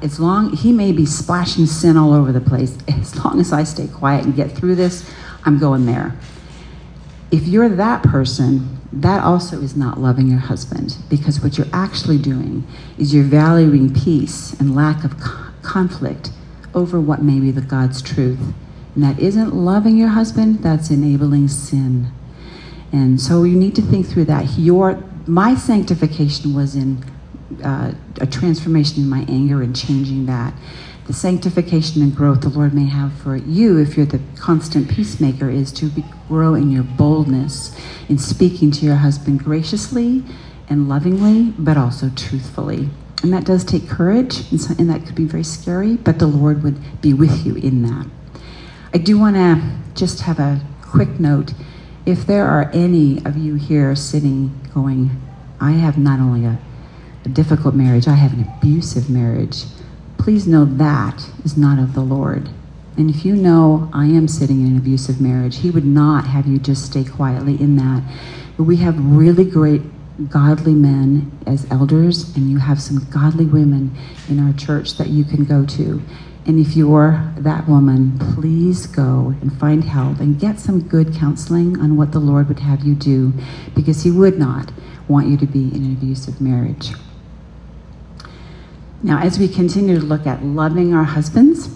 as 0.00 0.18
long, 0.18 0.56
he 0.56 0.72
may 0.72 0.92
be 0.92 1.04
splashing 1.04 1.66
sin 1.66 1.98
all 1.98 2.14
over 2.14 2.32
the 2.32 2.40
place. 2.40 2.78
As 2.88 3.22
long 3.22 3.38
as 3.38 3.52
I 3.52 3.64
stay 3.64 3.86
quiet 3.86 4.24
and 4.24 4.34
get 4.34 4.52
through 4.52 4.76
this, 4.76 5.08
I'm 5.44 5.58
going 5.58 5.84
there. 5.84 6.16
If 7.30 7.46
you're 7.46 7.68
that 7.68 8.02
person, 8.02 8.78
that 8.92 9.22
also 9.22 9.60
is 9.60 9.76
not 9.76 10.00
loving 10.00 10.28
your 10.28 10.38
husband 10.38 10.96
because 11.10 11.42
what 11.42 11.58
you're 11.58 11.66
actually 11.72 12.18
doing 12.18 12.66
is 12.96 13.14
you're 13.14 13.24
valuing 13.24 13.92
peace 13.92 14.58
and 14.58 14.74
lack 14.74 15.04
of 15.04 15.20
conflict 15.62 16.30
over 16.74 16.98
what 16.98 17.22
may 17.22 17.40
be 17.40 17.50
the 17.50 17.60
God's 17.60 18.00
truth. 18.00 18.54
And 18.96 19.04
that 19.04 19.18
isn't 19.20 19.54
loving 19.54 19.98
your 19.98 20.08
husband, 20.08 20.62
that's 20.62 20.88
enabling 20.88 21.48
sin. 21.48 22.10
And 22.92 23.20
so 23.20 23.42
you 23.42 23.54
need 23.54 23.74
to 23.74 23.82
think 23.82 24.06
through 24.06 24.24
that. 24.24 24.58
Your, 24.58 25.04
my 25.26 25.54
sanctification 25.54 26.54
was 26.54 26.74
in 26.74 27.04
uh, 27.62 27.92
a 28.22 28.26
transformation 28.26 29.02
in 29.02 29.08
my 29.10 29.26
anger 29.28 29.60
and 29.60 29.76
changing 29.76 30.24
that. 30.26 30.54
The 31.08 31.12
sanctification 31.12 32.00
and 32.00 32.16
growth 32.16 32.40
the 32.40 32.48
Lord 32.48 32.72
may 32.72 32.86
have 32.86 33.12
for 33.12 33.36
you, 33.36 33.76
if 33.76 33.98
you're 33.98 34.06
the 34.06 34.20
constant 34.34 34.88
peacemaker, 34.88 35.50
is 35.50 35.70
to 35.72 35.90
grow 36.26 36.54
in 36.54 36.70
your 36.70 36.82
boldness 36.82 37.78
in 38.08 38.16
speaking 38.16 38.70
to 38.70 38.86
your 38.86 38.96
husband 38.96 39.44
graciously 39.44 40.24
and 40.70 40.88
lovingly, 40.88 41.52
but 41.58 41.76
also 41.76 42.10
truthfully. 42.16 42.88
And 43.22 43.30
that 43.34 43.44
does 43.44 43.62
take 43.62 43.88
courage, 43.88 44.50
and, 44.50 44.58
so, 44.58 44.74
and 44.78 44.88
that 44.88 45.04
could 45.04 45.14
be 45.14 45.26
very 45.26 45.44
scary, 45.44 45.96
but 45.96 46.18
the 46.18 46.26
Lord 46.26 46.62
would 46.62 47.00
be 47.02 47.12
with 47.12 47.44
you 47.44 47.56
in 47.56 47.82
that. 47.82 48.06
I 48.94 48.98
do 48.98 49.18
want 49.18 49.36
to 49.36 49.62
just 49.94 50.20
have 50.20 50.38
a 50.38 50.60
quick 50.80 51.18
note. 51.18 51.52
If 52.04 52.24
there 52.26 52.46
are 52.46 52.70
any 52.72 53.24
of 53.24 53.36
you 53.36 53.54
here 53.56 53.96
sitting 53.96 54.58
going, 54.72 55.10
I 55.60 55.72
have 55.72 55.98
not 55.98 56.20
only 56.20 56.44
a, 56.44 56.58
a 57.24 57.28
difficult 57.28 57.74
marriage, 57.74 58.06
I 58.06 58.14
have 58.14 58.32
an 58.32 58.46
abusive 58.58 59.10
marriage, 59.10 59.64
please 60.18 60.46
know 60.46 60.64
that 60.64 61.28
is 61.44 61.56
not 61.56 61.78
of 61.78 61.94
the 61.94 62.00
Lord. 62.00 62.48
And 62.96 63.10
if 63.10 63.24
you 63.24 63.34
know 63.34 63.90
I 63.92 64.06
am 64.06 64.28
sitting 64.28 64.60
in 64.60 64.68
an 64.68 64.76
abusive 64.78 65.20
marriage, 65.20 65.58
He 65.58 65.70
would 65.70 65.84
not 65.84 66.26
have 66.26 66.46
you 66.46 66.58
just 66.58 66.86
stay 66.86 67.04
quietly 67.04 67.60
in 67.60 67.76
that. 67.76 68.02
But 68.56 68.64
we 68.64 68.76
have 68.76 68.98
really 68.98 69.44
great 69.44 69.82
godly 70.30 70.74
men 70.74 71.30
as 71.46 71.70
elders, 71.70 72.34
and 72.36 72.50
you 72.50 72.58
have 72.58 72.80
some 72.80 73.06
godly 73.10 73.44
women 73.44 73.94
in 74.28 74.38
our 74.38 74.52
church 74.54 74.96
that 74.96 75.08
you 75.08 75.24
can 75.24 75.44
go 75.44 75.66
to. 75.66 76.02
And 76.46 76.60
if 76.60 76.76
you're 76.76 77.32
that 77.38 77.68
woman, 77.68 78.16
please 78.34 78.86
go 78.86 79.34
and 79.40 79.52
find 79.58 79.82
help 79.82 80.20
and 80.20 80.38
get 80.38 80.60
some 80.60 80.80
good 80.80 81.12
counseling 81.12 81.80
on 81.80 81.96
what 81.96 82.12
the 82.12 82.20
Lord 82.20 82.46
would 82.46 82.60
have 82.60 82.84
you 82.84 82.94
do, 82.94 83.32
because 83.74 84.04
He 84.04 84.12
would 84.12 84.38
not 84.38 84.72
want 85.08 85.26
you 85.26 85.36
to 85.38 85.46
be 85.46 85.74
in 85.74 85.84
an 85.84 85.92
abusive 85.92 86.40
marriage. 86.40 86.90
Now, 89.02 89.20
as 89.20 89.40
we 89.40 89.48
continue 89.48 89.98
to 89.98 90.04
look 90.04 90.26
at 90.26 90.44
loving 90.44 90.94
our 90.94 91.04
husbands, 91.04 91.68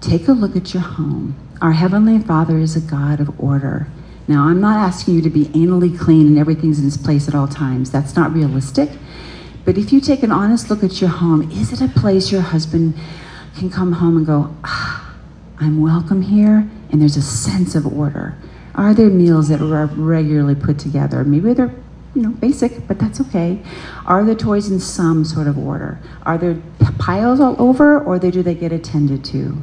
take 0.00 0.28
a 0.28 0.32
look 0.32 0.54
at 0.54 0.72
your 0.74 0.82
home. 0.82 1.36
Our 1.60 1.72
Heavenly 1.72 2.20
Father 2.20 2.58
is 2.58 2.76
a 2.76 2.80
God 2.80 3.18
of 3.20 3.38
order. 3.40 3.88
Now, 4.28 4.44
I'm 4.44 4.60
not 4.60 4.76
asking 4.76 5.14
you 5.14 5.22
to 5.22 5.30
be 5.30 5.46
anally 5.46 5.98
clean 5.98 6.26
and 6.28 6.38
everything's 6.38 6.78
in 6.78 6.86
its 6.86 6.96
place 6.96 7.26
at 7.26 7.34
all 7.34 7.48
times. 7.48 7.90
That's 7.90 8.14
not 8.14 8.32
realistic. 8.32 8.90
But 9.64 9.76
if 9.76 9.92
you 9.92 10.00
take 10.00 10.22
an 10.22 10.30
honest 10.30 10.70
look 10.70 10.84
at 10.84 11.00
your 11.00 11.10
home, 11.10 11.50
is 11.50 11.72
it 11.72 11.80
a 11.80 11.88
place 11.88 12.30
your 12.30 12.42
husband 12.42 12.94
can 13.58 13.70
come 13.70 13.92
home 13.92 14.16
and 14.16 14.26
go, 14.26 14.54
ah, 14.64 15.14
I'm 15.60 15.82
welcome 15.82 16.22
here, 16.22 16.68
and 16.90 17.00
there's 17.00 17.16
a 17.16 17.22
sense 17.22 17.74
of 17.74 17.86
order? 17.86 18.36
Are 18.74 18.94
there 18.94 19.10
meals 19.10 19.48
that 19.48 19.60
are 19.60 19.86
regularly 19.86 20.54
put 20.54 20.78
together? 20.78 21.24
Maybe 21.24 21.52
they're 21.52 21.74
you 22.14 22.22
know, 22.22 22.30
basic, 22.30 22.86
but 22.88 22.98
that's 22.98 23.20
okay. 23.20 23.62
Are 24.06 24.24
the 24.24 24.34
toys 24.34 24.70
in 24.70 24.80
some 24.80 25.24
sort 25.24 25.46
of 25.46 25.58
order? 25.58 25.98
Are 26.22 26.38
there 26.38 26.56
piles 26.98 27.40
all 27.40 27.60
over, 27.60 28.00
or 28.00 28.18
do 28.18 28.42
they 28.42 28.54
get 28.54 28.72
attended 28.72 29.24
to? 29.26 29.62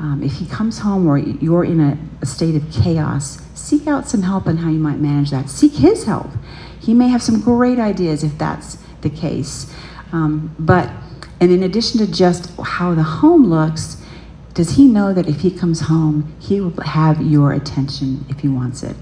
Um, 0.00 0.22
if 0.22 0.34
he 0.34 0.46
comes 0.46 0.78
home 0.78 1.06
or 1.06 1.18
you're 1.18 1.64
in 1.64 1.80
a, 1.80 1.98
a 2.22 2.26
state 2.26 2.54
of 2.54 2.70
chaos, 2.70 3.42
seek 3.54 3.86
out 3.86 4.08
some 4.08 4.22
help 4.22 4.46
on 4.46 4.58
how 4.58 4.70
you 4.70 4.78
might 4.78 4.98
manage 4.98 5.30
that. 5.30 5.50
Seek 5.50 5.72
his 5.72 6.04
help. 6.04 6.30
He 6.80 6.94
may 6.94 7.08
have 7.08 7.22
some 7.22 7.40
great 7.40 7.78
ideas 7.78 8.22
if 8.22 8.38
that's 8.38 8.78
the 9.02 9.10
case. 9.10 9.72
Um, 10.12 10.54
but, 10.58 10.90
and 11.40 11.52
in 11.52 11.62
addition 11.62 11.98
to 12.00 12.06
just 12.10 12.50
how 12.56 12.94
the 12.94 13.02
home 13.02 13.46
looks, 13.46 14.02
does 14.54 14.70
he 14.70 14.88
know 14.88 15.12
that 15.12 15.28
if 15.28 15.40
he 15.40 15.50
comes 15.50 15.82
home, 15.82 16.34
he 16.40 16.60
will 16.60 16.82
have 16.82 17.22
your 17.22 17.52
attention 17.52 18.24
if 18.28 18.40
he 18.40 18.48
wants 18.48 18.82
it? 18.82 18.96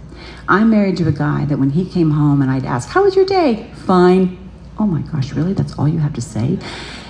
I'm 0.49 0.71
married 0.71 0.97
to 0.99 1.09
a 1.09 1.13
guy 1.13 1.45
that 1.47 1.59
when 1.59 1.71
he 1.71 1.89
came 1.89 2.11
home 2.11 2.43
and 2.43 2.51
I'd 2.51 2.65
ask, 2.65 2.89
How 2.89 3.05
was 3.05 3.17
your 3.17 3.25
day? 3.25 3.71
Fine. 3.75 4.39
Oh 4.79 4.87
my 4.87 5.01
gosh, 5.01 5.33
really? 5.33 5.55
That's 5.55 5.79
all 5.79 5.89
you 5.89 5.99
have 5.99 6.13
to 6.15 6.21
say? 6.21 6.59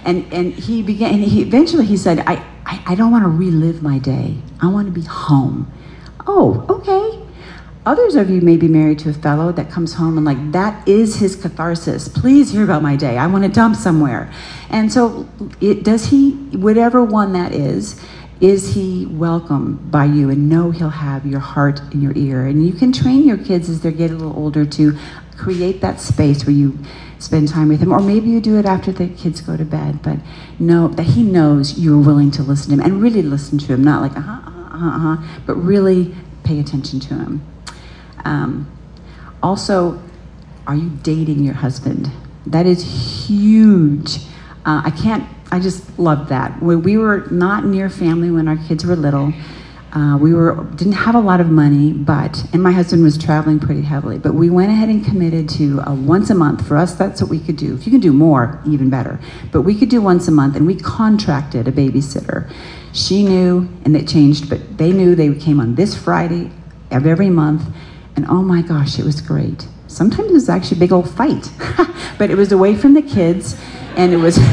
And, 0.04 0.32
and 0.32 0.54
he 0.54 0.82
began, 0.82 1.14
and 1.14 1.24
he, 1.24 1.42
eventually 1.42 1.84
he 1.84 1.96
said, 1.96 2.20
I, 2.20 2.34
I, 2.64 2.82
I 2.86 2.94
don't 2.94 3.10
want 3.10 3.24
to 3.24 3.28
relive 3.28 3.82
my 3.82 3.98
day. 3.98 4.36
I 4.62 4.68
want 4.68 4.86
to 4.86 4.92
be 4.92 5.02
home. 5.06 5.72
Oh, 6.28 6.64
okay. 6.68 7.25
Others 7.86 8.16
of 8.16 8.28
you 8.28 8.40
may 8.40 8.56
be 8.56 8.66
married 8.66 8.98
to 8.98 9.10
a 9.10 9.12
fellow 9.12 9.52
that 9.52 9.70
comes 9.70 9.94
home 9.94 10.16
and, 10.16 10.26
like, 10.26 10.50
that 10.50 10.86
is 10.88 11.20
his 11.20 11.36
catharsis. 11.36 12.08
Please 12.08 12.50
hear 12.50 12.64
about 12.64 12.82
my 12.82 12.96
day. 12.96 13.16
I 13.16 13.28
want 13.28 13.44
to 13.44 13.48
dump 13.48 13.76
somewhere. 13.76 14.28
And 14.70 14.92
so, 14.92 15.28
it, 15.60 15.84
does 15.84 16.06
he, 16.06 16.32
whatever 16.56 17.04
one 17.04 17.32
that 17.34 17.52
is, 17.52 18.00
is 18.40 18.74
he 18.74 19.06
welcome 19.06 19.76
by 19.88 20.04
you 20.04 20.30
and 20.30 20.48
know 20.48 20.72
he'll 20.72 20.90
have 20.90 21.24
your 21.24 21.38
heart 21.40 21.80
and 21.92 22.02
your 22.02 22.12
ear 22.16 22.44
and 22.44 22.66
you 22.66 22.72
can 22.74 22.92
train 22.92 23.26
your 23.26 23.38
kids 23.38 23.70
as 23.70 23.80
they 23.80 23.90
get 23.90 24.10
a 24.10 24.14
little 24.14 24.36
older 24.36 24.66
to 24.66 24.94
create 25.38 25.80
that 25.80 25.98
space 25.98 26.44
where 26.44 26.54
you 26.54 26.78
spend 27.18 27.48
time 27.48 27.68
with 27.68 27.80
him 27.80 27.92
or 27.92 27.98
maybe 27.98 28.28
you 28.28 28.38
do 28.38 28.58
it 28.58 28.66
after 28.66 28.92
the 28.92 29.08
kids 29.08 29.40
go 29.40 29.56
to 29.56 29.64
bed 29.64 30.02
but 30.02 30.18
know 30.58 30.86
that 30.86 31.04
he 31.04 31.22
knows 31.22 31.78
you're 31.78 31.98
willing 31.98 32.30
to 32.30 32.42
listen 32.42 32.68
to 32.68 32.74
him 32.74 32.80
and 32.80 33.00
really 33.00 33.22
listen 33.22 33.56
to 33.56 33.72
him 33.72 33.82
not 33.82 34.02
like 34.02 34.14
uh-huh 34.14 34.32
uh-huh 34.32 34.86
uh-huh 34.86 35.40
but 35.46 35.54
really 35.54 36.14
pay 36.44 36.60
attention 36.60 37.00
to 37.00 37.14
him 37.14 37.40
um, 38.26 38.70
also 39.42 40.00
are 40.66 40.74
you 40.74 40.90
dating 41.02 41.44
your 41.44 41.54
husband 41.54 42.10
that 42.46 42.66
is 42.66 43.26
huge 43.26 44.16
uh, 44.66 44.82
i 44.84 44.90
can't 44.90 45.26
I 45.50 45.60
just 45.60 45.98
love 45.98 46.28
that. 46.28 46.60
When 46.60 46.82
we 46.82 46.96
were 46.96 47.26
not 47.30 47.64
near 47.64 47.88
family 47.88 48.30
when 48.30 48.48
our 48.48 48.56
kids 48.56 48.84
were 48.84 48.96
little, 48.96 49.32
uh, 49.92 50.18
we 50.20 50.34
were 50.34 50.64
didn't 50.74 50.94
have 50.94 51.14
a 51.14 51.20
lot 51.20 51.40
of 51.40 51.48
money, 51.48 51.92
but 51.92 52.44
and 52.52 52.62
my 52.62 52.72
husband 52.72 53.02
was 53.02 53.16
traveling 53.16 53.60
pretty 53.60 53.82
heavily. 53.82 54.18
But 54.18 54.34
we 54.34 54.50
went 54.50 54.70
ahead 54.70 54.88
and 54.88 55.04
committed 55.04 55.48
to 55.50 55.80
a 55.86 55.94
once 55.94 56.30
a 56.30 56.34
month. 56.34 56.66
For 56.66 56.76
us, 56.76 56.94
that's 56.94 57.22
what 57.22 57.30
we 57.30 57.38
could 57.38 57.56
do. 57.56 57.74
If 57.74 57.86
you 57.86 57.92
can 57.92 58.00
do 58.00 58.12
more, 58.12 58.60
even 58.66 58.90
better. 58.90 59.20
But 59.52 59.62
we 59.62 59.78
could 59.78 59.88
do 59.88 60.02
once 60.02 60.26
a 60.26 60.32
month, 60.32 60.56
and 60.56 60.66
we 60.66 60.74
contracted 60.74 61.68
a 61.68 61.72
babysitter. 61.72 62.52
She 62.92 63.22
knew, 63.22 63.68
and 63.84 63.96
it 63.96 64.08
changed, 64.08 64.50
but 64.50 64.78
they 64.78 64.92
knew 64.92 65.14
they 65.14 65.32
came 65.34 65.60
on 65.60 65.76
this 65.76 65.96
Friday 65.96 66.50
of 66.90 67.06
every 67.06 67.30
month, 67.30 67.62
and 68.16 68.26
oh 68.28 68.42
my 68.42 68.62
gosh, 68.62 68.98
it 68.98 69.04
was 69.04 69.20
great. 69.20 69.68
Sometimes 69.86 70.30
it 70.30 70.32
was 70.32 70.48
actually 70.48 70.78
a 70.78 70.80
big 70.80 70.92
old 70.92 71.08
fight, 71.08 71.50
but 72.18 72.30
it 72.30 72.36
was 72.36 72.50
away 72.50 72.74
from 72.74 72.94
the 72.94 73.02
kids, 73.02 73.56
and 73.96 74.12
it 74.12 74.16
was. 74.16 74.38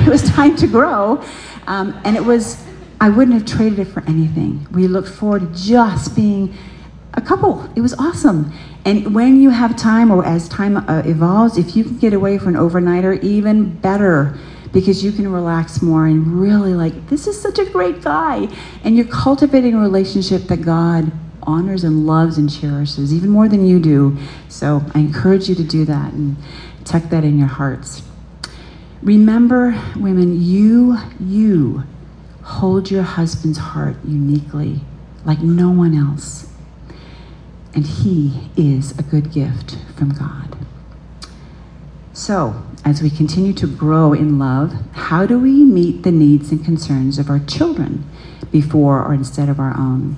it 0.00 0.08
was 0.08 0.22
time 0.22 0.56
to 0.56 0.66
grow. 0.66 1.22
Um, 1.66 1.98
and 2.04 2.16
it 2.16 2.24
was, 2.24 2.62
I 3.00 3.08
wouldn't 3.08 3.34
have 3.34 3.46
traded 3.46 3.78
it 3.78 3.86
for 3.86 4.02
anything. 4.06 4.66
We 4.70 4.86
looked 4.86 5.08
forward 5.08 5.54
to 5.54 5.62
just 5.62 6.14
being 6.14 6.54
a 7.14 7.20
couple. 7.20 7.68
It 7.74 7.80
was 7.80 7.94
awesome. 7.94 8.52
And 8.84 9.14
when 9.14 9.40
you 9.40 9.50
have 9.50 9.76
time, 9.76 10.10
or 10.10 10.24
as 10.24 10.48
time 10.48 10.76
uh, 10.76 11.02
evolves, 11.06 11.56
if 11.56 11.74
you 11.76 11.84
can 11.84 11.98
get 11.98 12.12
away 12.12 12.38
for 12.38 12.48
an 12.48 12.54
overnighter, 12.54 13.22
even 13.22 13.74
better 13.76 14.36
because 14.72 15.04
you 15.04 15.12
can 15.12 15.30
relax 15.30 15.80
more 15.80 16.06
and 16.06 16.40
really 16.40 16.74
like, 16.74 17.08
this 17.08 17.28
is 17.28 17.40
such 17.40 17.60
a 17.60 17.64
great 17.64 18.02
guy. 18.02 18.48
And 18.82 18.96
you're 18.96 19.06
cultivating 19.06 19.74
a 19.74 19.78
relationship 19.78 20.42
that 20.48 20.62
God 20.62 21.12
honors 21.46 21.84
and 21.84 22.06
loves 22.06 22.38
and 22.38 22.50
cherishes 22.50 23.12
even 23.12 23.30
more 23.30 23.48
than 23.48 23.66
you 23.66 23.78
do. 23.78 24.16
So 24.48 24.82
I 24.94 25.00
encourage 25.00 25.48
you 25.48 25.54
to 25.54 25.64
do 25.64 25.84
that 25.84 26.12
and 26.12 26.36
tuck 26.84 27.04
that 27.04 27.24
in 27.24 27.38
your 27.38 27.48
hearts. 27.48 28.02
Remember, 29.02 29.80
women, 29.96 30.40
you, 30.40 30.96
you 31.20 31.84
hold 32.42 32.90
your 32.90 33.02
husband's 33.02 33.58
heart 33.58 33.96
uniquely, 34.04 34.80
like 35.24 35.40
no 35.40 35.70
one 35.70 35.94
else. 35.94 36.50
And 37.74 37.86
he 37.86 38.50
is 38.56 38.96
a 38.98 39.02
good 39.02 39.32
gift 39.32 39.78
from 39.96 40.10
God. 40.10 40.56
So, 42.12 42.62
as 42.84 43.02
we 43.02 43.10
continue 43.10 43.52
to 43.54 43.66
grow 43.66 44.12
in 44.12 44.38
love, 44.38 44.74
how 44.92 45.26
do 45.26 45.38
we 45.38 45.64
meet 45.64 46.02
the 46.02 46.12
needs 46.12 46.52
and 46.52 46.64
concerns 46.64 47.18
of 47.18 47.28
our 47.28 47.40
children 47.40 48.08
before 48.52 49.02
or 49.04 49.12
instead 49.12 49.48
of 49.48 49.58
our 49.58 49.76
own? 49.76 50.16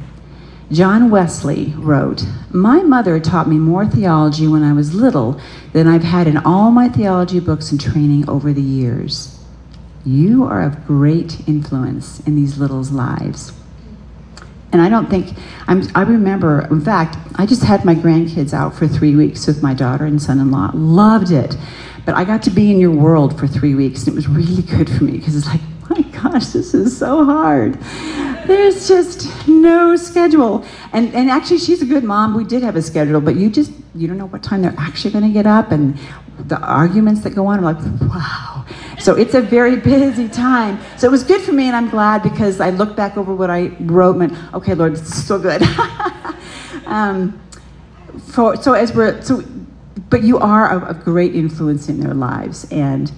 John 0.72 1.10
Wesley 1.10 1.74
wrote, 1.76 2.24
My 2.50 2.82
mother 2.82 3.20
taught 3.20 3.48
me 3.48 3.56
more 3.56 3.86
theology 3.86 4.48
when 4.48 4.64
I 4.64 4.72
was 4.72 4.94
little 4.94 5.40
than 5.72 5.86
I've 5.86 6.02
had 6.02 6.26
in 6.26 6.38
all 6.38 6.72
my 6.72 6.88
theology 6.88 7.38
books 7.38 7.70
and 7.70 7.80
training 7.80 8.28
over 8.28 8.52
the 8.52 8.62
years. 8.62 9.38
You 10.04 10.44
are 10.44 10.62
of 10.62 10.84
great 10.84 11.46
influence 11.48 12.18
in 12.26 12.34
these 12.34 12.58
littles' 12.58 12.90
lives. 12.90 13.52
And 14.72 14.82
I 14.82 14.88
don't 14.88 15.08
think, 15.08 15.38
I'm, 15.68 15.84
i 15.94 16.02
remember, 16.02 16.66
in 16.68 16.80
fact, 16.80 17.16
I 17.36 17.46
just 17.46 17.62
had 17.62 17.84
my 17.84 17.94
grandkids 17.94 18.52
out 18.52 18.74
for 18.74 18.88
three 18.88 19.14
weeks 19.14 19.46
with 19.46 19.62
my 19.62 19.72
daughter 19.72 20.04
and 20.04 20.20
son 20.20 20.40
in 20.40 20.50
law. 20.50 20.72
Loved 20.74 21.30
it. 21.30 21.56
But 22.04 22.16
I 22.16 22.24
got 22.24 22.42
to 22.42 22.50
be 22.50 22.72
in 22.72 22.80
your 22.80 22.90
world 22.90 23.38
for 23.38 23.46
three 23.46 23.76
weeks, 23.76 24.06
and 24.06 24.08
it 24.08 24.16
was 24.16 24.28
really 24.28 24.62
good 24.62 24.90
for 24.90 25.04
me 25.04 25.12
because 25.12 25.36
it's 25.36 25.46
like, 25.46 25.60
my 25.88 26.02
gosh, 26.02 26.48
this 26.48 26.74
is 26.74 26.96
so 26.96 27.24
hard. 27.24 27.78
There's 28.46 28.88
just 28.88 29.48
no 29.48 29.96
schedule. 29.96 30.64
And, 30.92 31.14
and 31.14 31.30
actually, 31.30 31.58
she's 31.58 31.82
a 31.82 31.86
good 31.86 32.04
mom. 32.04 32.34
We 32.34 32.44
did 32.44 32.62
have 32.62 32.76
a 32.76 32.82
schedule, 32.82 33.20
but 33.20 33.36
you 33.36 33.50
just, 33.50 33.72
you 33.94 34.06
don't 34.06 34.18
know 34.18 34.26
what 34.26 34.42
time 34.42 34.62
they're 34.62 34.74
actually 34.78 35.10
going 35.10 35.24
to 35.24 35.32
get 35.32 35.46
up 35.46 35.72
and 35.72 35.98
the 36.38 36.58
arguments 36.60 37.22
that 37.22 37.30
go 37.30 37.46
on. 37.46 37.58
I'm 37.58 37.64
like, 37.64 37.78
wow. 38.02 38.64
So 38.98 39.14
it's 39.16 39.34
a 39.34 39.40
very 39.40 39.76
busy 39.92 40.28
time. 40.28 40.78
So 40.96 41.06
it 41.06 41.10
was 41.10 41.24
good 41.24 41.40
for 41.40 41.52
me, 41.52 41.66
and 41.66 41.76
I'm 41.76 41.88
glad 41.88 42.22
because 42.22 42.60
I 42.60 42.70
looked 42.70 42.96
back 42.96 43.16
over 43.16 43.34
what 43.34 43.50
I 43.50 43.76
wrote 43.80 44.20
and 44.20 44.36
okay, 44.54 44.74
Lord, 44.74 44.94
it's 44.94 45.24
so 45.24 45.38
good. 45.38 45.62
um, 46.86 47.40
for, 48.32 48.56
so 48.56 48.74
as 48.74 48.92
we're, 48.94 49.20
so, 49.22 49.42
but 50.08 50.22
you 50.22 50.38
are 50.38 50.78
a, 50.78 50.90
a 50.90 50.94
great 50.94 51.34
influence 51.34 51.88
in 51.88 52.00
their 52.00 52.14
lives. 52.14 52.70
And 52.70 53.10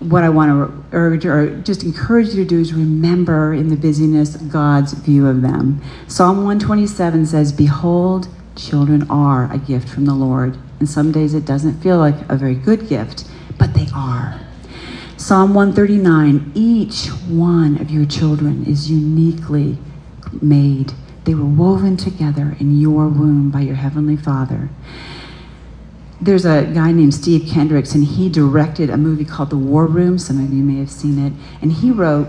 what 0.00 0.22
I 0.22 0.28
want 0.28 0.50
to 0.50 0.96
urge 0.96 1.26
or 1.26 1.60
just 1.62 1.82
encourage 1.82 2.28
you 2.28 2.44
to 2.44 2.44
do 2.44 2.60
is 2.60 2.72
remember 2.72 3.52
in 3.52 3.68
the 3.68 3.76
busyness 3.76 4.36
God's 4.36 4.92
view 4.92 5.26
of 5.26 5.42
them. 5.42 5.82
Psalm 6.06 6.38
127 6.38 7.26
says, 7.26 7.52
Behold, 7.52 8.28
children 8.54 9.08
are 9.10 9.52
a 9.52 9.58
gift 9.58 9.88
from 9.88 10.04
the 10.04 10.14
Lord. 10.14 10.56
And 10.78 10.88
some 10.88 11.10
days 11.10 11.34
it 11.34 11.44
doesn't 11.44 11.82
feel 11.82 11.98
like 11.98 12.14
a 12.28 12.36
very 12.36 12.54
good 12.54 12.88
gift, 12.88 13.24
but 13.58 13.74
they 13.74 13.88
are. 13.94 14.40
Psalm 15.16 15.52
139 15.52 16.52
each 16.54 17.08
one 17.28 17.80
of 17.80 17.90
your 17.90 18.06
children 18.06 18.64
is 18.66 18.88
uniquely 18.88 19.78
made. 20.40 20.92
They 21.24 21.34
were 21.34 21.44
woven 21.44 21.96
together 21.96 22.56
in 22.60 22.80
your 22.80 23.08
womb 23.08 23.50
by 23.50 23.62
your 23.62 23.74
Heavenly 23.74 24.16
Father. 24.16 24.68
There's 26.20 26.44
a 26.44 26.64
guy 26.74 26.90
named 26.90 27.14
Steve 27.14 27.48
Kendricks, 27.48 27.94
and 27.94 28.04
he 28.04 28.28
directed 28.28 28.90
a 28.90 28.96
movie 28.96 29.24
called 29.24 29.50
The 29.50 29.56
War 29.56 29.86
Room. 29.86 30.18
Some 30.18 30.44
of 30.44 30.52
you 30.52 30.64
may 30.64 30.80
have 30.80 30.90
seen 30.90 31.24
it. 31.24 31.32
And 31.62 31.70
he 31.70 31.92
wrote, 31.92 32.28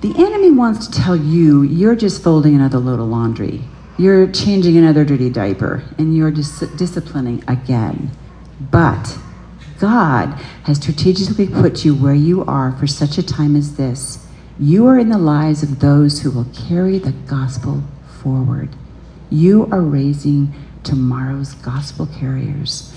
The 0.00 0.14
enemy 0.16 0.50
wants 0.50 0.86
to 0.86 0.92
tell 0.98 1.14
you 1.14 1.62
you're 1.62 1.96
just 1.96 2.22
folding 2.22 2.54
another 2.54 2.78
load 2.78 2.98
of 2.98 3.08
laundry. 3.08 3.62
You're 3.98 4.26
changing 4.26 4.78
another 4.78 5.04
dirty 5.04 5.28
diaper, 5.28 5.82
and 5.98 6.16
you're 6.16 6.30
dis- 6.30 6.60
disciplining 6.76 7.44
again. 7.46 8.10
But 8.58 9.18
God 9.78 10.28
has 10.64 10.78
strategically 10.78 11.46
put 11.46 11.84
you 11.84 11.94
where 11.94 12.14
you 12.14 12.42
are 12.44 12.72
for 12.72 12.86
such 12.86 13.18
a 13.18 13.22
time 13.22 13.54
as 13.54 13.76
this. 13.76 14.26
You 14.58 14.86
are 14.86 14.98
in 14.98 15.10
the 15.10 15.18
lives 15.18 15.62
of 15.62 15.80
those 15.80 16.22
who 16.22 16.30
will 16.30 16.46
carry 16.54 16.98
the 16.98 17.12
gospel 17.12 17.82
forward. 18.22 18.70
You 19.28 19.68
are 19.70 19.82
raising 19.82 20.54
tomorrow's 20.82 21.52
gospel 21.54 22.06
carriers. 22.06 22.95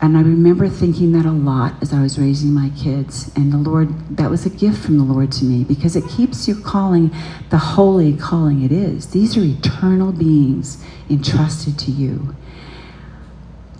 And 0.00 0.16
I 0.16 0.20
remember 0.20 0.68
thinking 0.68 1.12
that 1.12 1.24
a 1.24 1.32
lot 1.32 1.74
as 1.80 1.92
I 1.92 2.02
was 2.02 2.18
raising 2.18 2.52
my 2.52 2.70
kids. 2.70 3.32
And 3.34 3.52
the 3.52 3.56
Lord, 3.56 4.16
that 4.16 4.30
was 4.30 4.44
a 4.44 4.50
gift 4.50 4.84
from 4.84 4.98
the 4.98 5.04
Lord 5.04 5.32
to 5.32 5.44
me 5.44 5.64
because 5.64 5.96
it 5.96 6.06
keeps 6.08 6.46
you 6.46 6.54
calling 6.54 7.10
the 7.50 7.58
holy 7.58 8.14
calling 8.16 8.62
it 8.62 8.70
is. 8.70 9.08
These 9.08 9.36
are 9.36 9.42
eternal 9.42 10.12
beings 10.12 10.84
entrusted 11.08 11.78
to 11.80 11.90
you. 11.90 12.36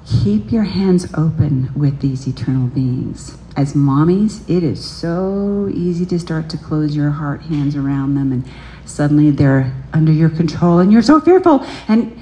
Keep 0.07 0.52
your 0.52 0.64
hands 0.64 1.07
open 1.14 1.70
with 1.74 2.00
these 2.00 2.26
eternal 2.26 2.68
beings. 2.68 3.37
As 3.57 3.74
mommies, 3.74 4.48
it 4.48 4.62
is 4.62 4.85
so 4.85 5.68
easy 5.74 6.07
to 6.07 6.18
start 6.18 6.48
to 6.50 6.59
close 6.59 6.94
your 6.94 7.11
heart 7.11 7.42
hands 7.42 7.74
around 7.74 8.14
them, 8.14 8.31
and 8.31 8.44
suddenly 8.85 9.31
they're 9.31 9.74
under 9.92 10.12
your 10.12 10.29
control, 10.29 10.79
and 10.79 10.92
you're 10.92 11.02
so 11.02 11.20
fearful. 11.20 11.66
And 11.88 12.16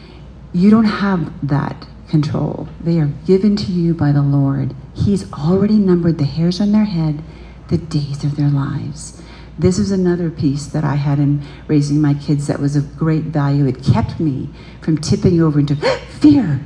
you 0.53 0.71
don't 0.71 0.85
have 0.85 1.47
that 1.47 1.87
control. 2.15 2.69
They 2.81 3.01
are 3.01 3.11
given 3.27 3.57
to 3.57 3.73
you 3.73 3.93
by 3.93 4.13
the 4.13 4.23
Lord. 4.23 4.73
He's 4.95 5.33
already 5.33 5.75
numbered 5.75 6.19
the 6.19 6.25
hairs 6.25 6.61
on 6.61 6.71
their 6.71 6.85
head, 6.85 7.25
the 7.71 7.79
days 7.79 8.23
of 8.23 8.37
their 8.37 8.51
lives. 8.51 9.21
This 9.59 9.81
is 9.81 9.91
another 9.91 10.31
piece 10.31 10.67
that 10.67 10.85
I 10.85 10.95
had 10.95 11.19
in 11.19 11.43
raising 11.67 12.01
my 12.01 12.15
kids 12.15 12.47
that 12.47 12.61
was 12.61 12.77
of 12.77 12.97
great 12.97 13.25
value. 13.25 13.67
It 13.67 13.83
kept 13.83 14.21
me 14.21 14.49
from 14.81 14.99
tipping 14.99 15.43
over 15.43 15.59
into 15.59 15.75
fear 16.21 16.61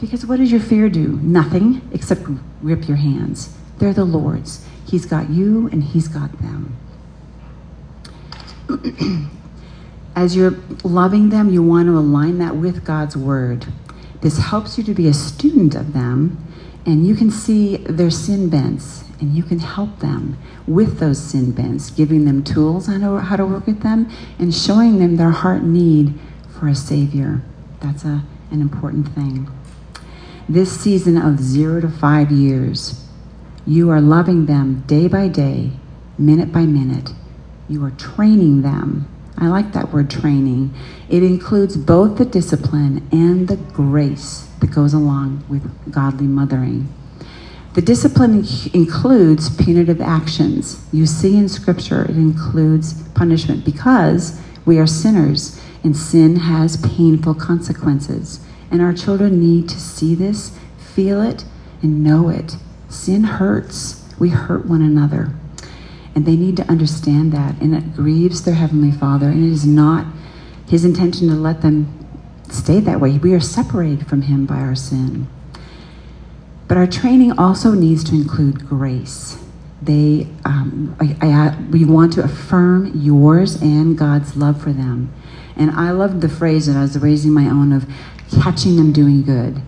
because 0.00 0.24
what 0.24 0.36
does 0.36 0.52
your 0.52 0.60
fear 0.60 0.88
do? 0.88 1.18
Nothing 1.20 1.82
except 1.92 2.22
rip 2.62 2.86
your 2.86 2.98
hands. 2.98 3.52
They're 3.78 3.92
the 3.92 4.04
Lord's. 4.04 4.64
He's 4.86 5.04
got 5.04 5.30
you 5.30 5.68
and 5.72 5.82
He's 5.82 6.06
got 6.06 6.30
them. 6.40 6.76
As 10.14 10.36
you're 10.36 10.54
loving 10.84 11.30
them, 11.30 11.50
you 11.50 11.60
want 11.60 11.88
to 11.88 11.98
align 11.98 12.38
that 12.38 12.54
with 12.54 12.84
God's 12.84 13.16
Word. 13.16 13.66
This 14.22 14.38
helps 14.38 14.78
you 14.78 14.84
to 14.84 14.94
be 14.94 15.06
a 15.06 15.14
student 15.14 15.74
of 15.74 15.92
them, 15.92 16.42
and 16.86 17.06
you 17.06 17.14
can 17.14 17.30
see 17.30 17.76
their 17.76 18.10
sin 18.10 18.48
bents, 18.48 19.04
and 19.20 19.36
you 19.36 19.42
can 19.42 19.58
help 19.58 19.98
them 19.98 20.38
with 20.66 20.98
those 20.98 21.20
sin 21.20 21.52
bents, 21.52 21.90
giving 21.90 22.24
them 22.24 22.42
tools 22.42 22.88
on 22.88 23.02
how 23.02 23.36
to 23.36 23.44
work 23.44 23.66
with 23.66 23.82
them, 23.82 24.10
and 24.38 24.54
showing 24.54 24.98
them 24.98 25.16
their 25.16 25.30
heart 25.30 25.62
need 25.62 26.18
for 26.58 26.68
a 26.68 26.74
Savior. 26.74 27.42
That's 27.80 28.04
a, 28.04 28.24
an 28.50 28.60
important 28.60 29.08
thing 29.14 29.48
this 30.48 30.80
season 30.80 31.16
of 31.16 31.40
zero 31.40 31.80
to 31.80 31.88
five 31.88 32.30
years, 32.30 33.06
you 33.66 33.90
are 33.90 34.00
loving 34.00 34.46
them 34.46 34.82
day 34.86 35.08
by 35.08 35.28
day, 35.28 35.70
minute 36.18 36.52
by 36.52 36.66
minute. 36.66 37.10
You 37.68 37.84
are 37.84 37.92
training 37.92 38.62
them. 38.62 39.08
I 39.38 39.48
like 39.48 39.72
that 39.72 39.92
word 39.92 40.10
training. 40.10 40.74
It 41.08 41.22
includes 41.22 41.76
both 41.76 42.18
the 42.18 42.24
discipline 42.24 43.08
and 43.10 43.48
the 43.48 43.56
grace 43.56 44.48
that 44.60 44.70
goes 44.70 44.94
along 44.94 45.44
with 45.48 45.92
godly 45.92 46.26
mothering. 46.26 46.92
The 47.74 47.82
discipline 47.82 48.44
includes 48.74 49.48
punitive 49.56 50.00
actions. 50.00 50.84
You 50.92 51.06
see 51.06 51.36
in 51.36 51.48
Scripture, 51.48 52.04
it 52.04 52.16
includes 52.16 53.02
punishment 53.14 53.64
because 53.64 54.40
we 54.66 54.78
are 54.78 54.86
sinners 54.86 55.58
and 55.82 55.96
sin 55.96 56.36
has 56.36 56.76
painful 56.76 57.34
consequences. 57.34 58.44
And 58.70 58.80
our 58.80 58.92
children 58.92 59.40
need 59.40 59.68
to 59.70 59.80
see 59.80 60.14
this, 60.14 60.56
feel 60.78 61.20
it, 61.20 61.44
and 61.82 62.04
know 62.04 62.28
it. 62.28 62.56
Sin 62.88 63.24
hurts. 63.24 64.04
We 64.18 64.28
hurt 64.28 64.66
one 64.66 64.82
another. 64.82 65.34
And 66.14 66.26
they 66.26 66.36
need 66.36 66.56
to 66.58 66.68
understand 66.68 67.32
that. 67.32 67.60
And 67.60 67.74
it 67.74 67.94
grieves 67.94 68.42
their 68.42 68.54
Heavenly 68.54 68.92
Father. 68.92 69.26
And 69.26 69.44
it 69.44 69.52
is 69.52 69.66
not 69.66 70.06
His 70.68 70.84
intention 70.84 71.28
to 71.28 71.34
let 71.34 71.62
them 71.62 72.06
stay 72.50 72.80
that 72.80 73.00
way. 73.00 73.18
We 73.18 73.34
are 73.34 73.40
separated 73.40 74.06
from 74.06 74.22
Him 74.22 74.46
by 74.46 74.56
our 74.56 74.74
sin. 74.74 75.28
But 76.68 76.76
our 76.76 76.86
training 76.86 77.32
also 77.38 77.72
needs 77.72 78.04
to 78.04 78.14
include 78.14 78.66
grace. 78.68 79.38
They, 79.80 80.28
um, 80.44 80.96
I, 81.00 81.16
I, 81.20 81.60
we 81.70 81.84
want 81.84 82.12
to 82.14 82.22
affirm 82.22 82.92
yours 82.94 83.60
and 83.60 83.98
God's 83.98 84.36
love 84.36 84.62
for 84.62 84.72
them. 84.72 85.12
And 85.56 85.70
I 85.72 85.90
loved 85.90 86.20
the 86.20 86.28
phrase 86.28 86.66
that 86.66 86.76
I 86.76 86.82
was 86.82 86.98
raising 86.98 87.32
my 87.32 87.46
own 87.46 87.72
of 87.72 87.86
catching 88.42 88.76
them 88.76 88.92
doing 88.92 89.22
good. 89.22 89.60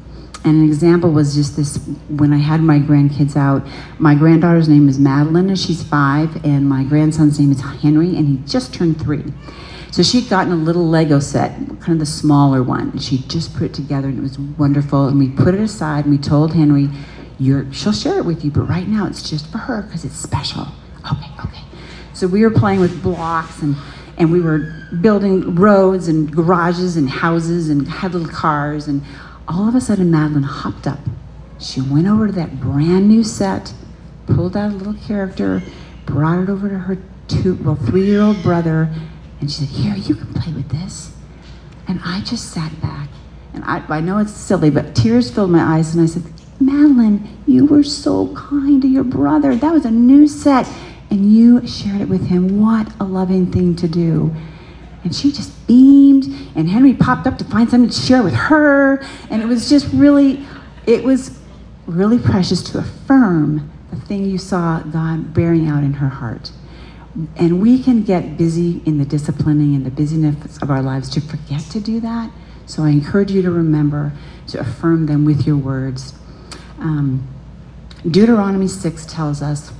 And 0.44 0.56
an 0.56 0.64
example 0.64 1.10
was 1.10 1.34
just 1.34 1.56
this 1.56 1.78
when 2.08 2.32
I 2.34 2.36
had 2.36 2.60
my 2.60 2.78
grandkids 2.78 3.34
out. 3.34 3.66
My 3.98 4.14
granddaughter's 4.14 4.68
name 4.68 4.88
is 4.90 4.98
Madeline, 4.98 5.48
and 5.48 5.58
she's 5.58 5.82
five, 5.82 6.44
and 6.44 6.68
my 6.68 6.84
grandson's 6.84 7.40
name 7.40 7.50
is 7.50 7.62
Henry, 7.62 8.14
and 8.16 8.28
he 8.28 8.36
just 8.46 8.74
turned 8.74 9.00
three. 9.00 9.24
So 9.90 10.02
she'd 10.02 10.28
gotten 10.28 10.52
a 10.52 10.56
little 10.56 10.86
Lego 10.86 11.18
set, 11.18 11.56
kind 11.80 11.92
of 11.92 11.98
the 11.98 12.06
smaller 12.06 12.62
one, 12.62 12.90
and 12.90 13.02
she 13.02 13.18
just 13.28 13.54
put 13.54 13.62
it 13.62 13.74
together, 13.74 14.08
and 14.08 14.18
it 14.18 14.22
was 14.22 14.38
wonderful. 14.38 15.08
And 15.08 15.18
we 15.18 15.30
put 15.30 15.54
it 15.54 15.60
aside, 15.60 16.04
and 16.04 16.12
we 16.12 16.18
told 16.18 16.52
Henry, 16.52 16.90
You're, 17.38 17.72
she'll 17.72 17.92
share 17.92 18.18
it 18.18 18.26
with 18.26 18.44
you, 18.44 18.50
but 18.50 18.62
right 18.62 18.86
now 18.86 19.06
it's 19.06 19.28
just 19.28 19.50
for 19.50 19.58
her 19.58 19.82
because 19.82 20.04
it's 20.04 20.16
special. 20.16 20.66
Okay, 21.10 21.30
okay. 21.42 21.62
So 22.12 22.26
we 22.26 22.42
were 22.42 22.50
playing 22.50 22.80
with 22.80 23.02
blocks 23.02 23.62
and 23.62 23.76
and 24.16 24.30
we 24.30 24.40
were 24.40 24.72
building 25.00 25.54
roads 25.54 26.08
and 26.08 26.30
garages 26.30 26.96
and 26.96 27.08
houses 27.08 27.68
and 27.68 27.88
had 27.88 28.12
little 28.14 28.28
cars 28.28 28.86
and 28.86 29.02
all 29.48 29.68
of 29.68 29.74
a 29.74 29.80
sudden 29.80 30.10
madeline 30.10 30.42
hopped 30.42 30.86
up 30.86 30.98
she 31.58 31.80
went 31.80 32.06
over 32.06 32.26
to 32.26 32.32
that 32.32 32.60
brand 32.60 33.08
new 33.08 33.22
set 33.22 33.72
pulled 34.26 34.56
out 34.56 34.72
a 34.72 34.74
little 34.74 34.94
character 34.94 35.62
brought 36.06 36.42
it 36.42 36.48
over 36.48 36.68
to 36.68 36.78
her 36.78 36.98
two 37.28 37.54
well 37.56 37.76
three 37.76 38.04
year 38.04 38.20
old 38.20 38.42
brother 38.42 38.92
and 39.40 39.50
she 39.50 39.64
said 39.64 39.68
here 39.68 39.94
you 39.94 40.14
can 40.14 40.32
play 40.34 40.52
with 40.52 40.68
this 40.70 41.14
and 41.86 42.00
i 42.04 42.20
just 42.20 42.50
sat 42.50 42.80
back 42.80 43.08
and 43.52 43.64
i, 43.64 43.82
I 43.88 44.00
know 44.00 44.18
it's 44.18 44.32
silly 44.32 44.70
but 44.70 44.94
tears 44.94 45.30
filled 45.30 45.50
my 45.50 45.76
eyes 45.76 45.94
and 45.94 46.02
i 46.02 46.06
said 46.06 46.24
madeline 46.60 47.42
you 47.46 47.66
were 47.66 47.82
so 47.82 48.34
kind 48.34 48.80
to 48.82 48.88
your 48.88 49.04
brother 49.04 49.54
that 49.56 49.72
was 49.72 49.84
a 49.84 49.90
new 49.90 50.26
set 50.26 50.66
and 51.14 51.32
you 51.32 51.64
shared 51.64 52.00
it 52.00 52.08
with 52.08 52.26
him. 52.26 52.60
What 52.60 52.92
a 52.98 53.04
loving 53.04 53.52
thing 53.52 53.76
to 53.76 53.86
do. 53.86 54.34
And 55.04 55.14
she 55.14 55.30
just 55.30 55.66
beamed, 55.66 56.24
and 56.56 56.68
Henry 56.68 56.94
popped 56.94 57.26
up 57.26 57.38
to 57.38 57.44
find 57.44 57.70
something 57.70 57.90
to 57.90 58.00
share 58.00 58.22
with 58.22 58.34
her. 58.34 59.04
And 59.30 59.42
it 59.42 59.46
was 59.46 59.68
just 59.68 59.92
really, 59.92 60.44
it 60.86 61.04
was 61.04 61.38
really 61.86 62.18
precious 62.18 62.62
to 62.62 62.78
affirm 62.78 63.70
the 63.90 63.96
thing 63.96 64.24
you 64.24 64.38
saw 64.38 64.80
God 64.80 65.34
bearing 65.34 65.68
out 65.68 65.84
in 65.84 65.94
her 65.94 66.08
heart. 66.08 66.50
And 67.36 67.60
we 67.60 67.82
can 67.82 68.02
get 68.02 68.36
busy 68.36 68.82
in 68.86 68.98
the 68.98 69.04
disciplining 69.04 69.74
and 69.74 69.86
the 69.86 69.90
busyness 69.90 70.60
of 70.62 70.70
our 70.70 70.82
lives 70.82 71.08
to 71.10 71.20
forget 71.20 71.60
to 71.70 71.80
do 71.80 72.00
that. 72.00 72.30
So 72.66 72.82
I 72.82 72.88
encourage 72.88 73.30
you 73.30 73.42
to 73.42 73.50
remember 73.50 74.12
to 74.48 74.58
affirm 74.58 75.06
them 75.06 75.24
with 75.24 75.46
your 75.46 75.56
words. 75.56 76.14
Um, 76.78 77.28
Deuteronomy 78.10 78.68
6 78.68 79.06
tells 79.06 79.42
us 79.42 79.72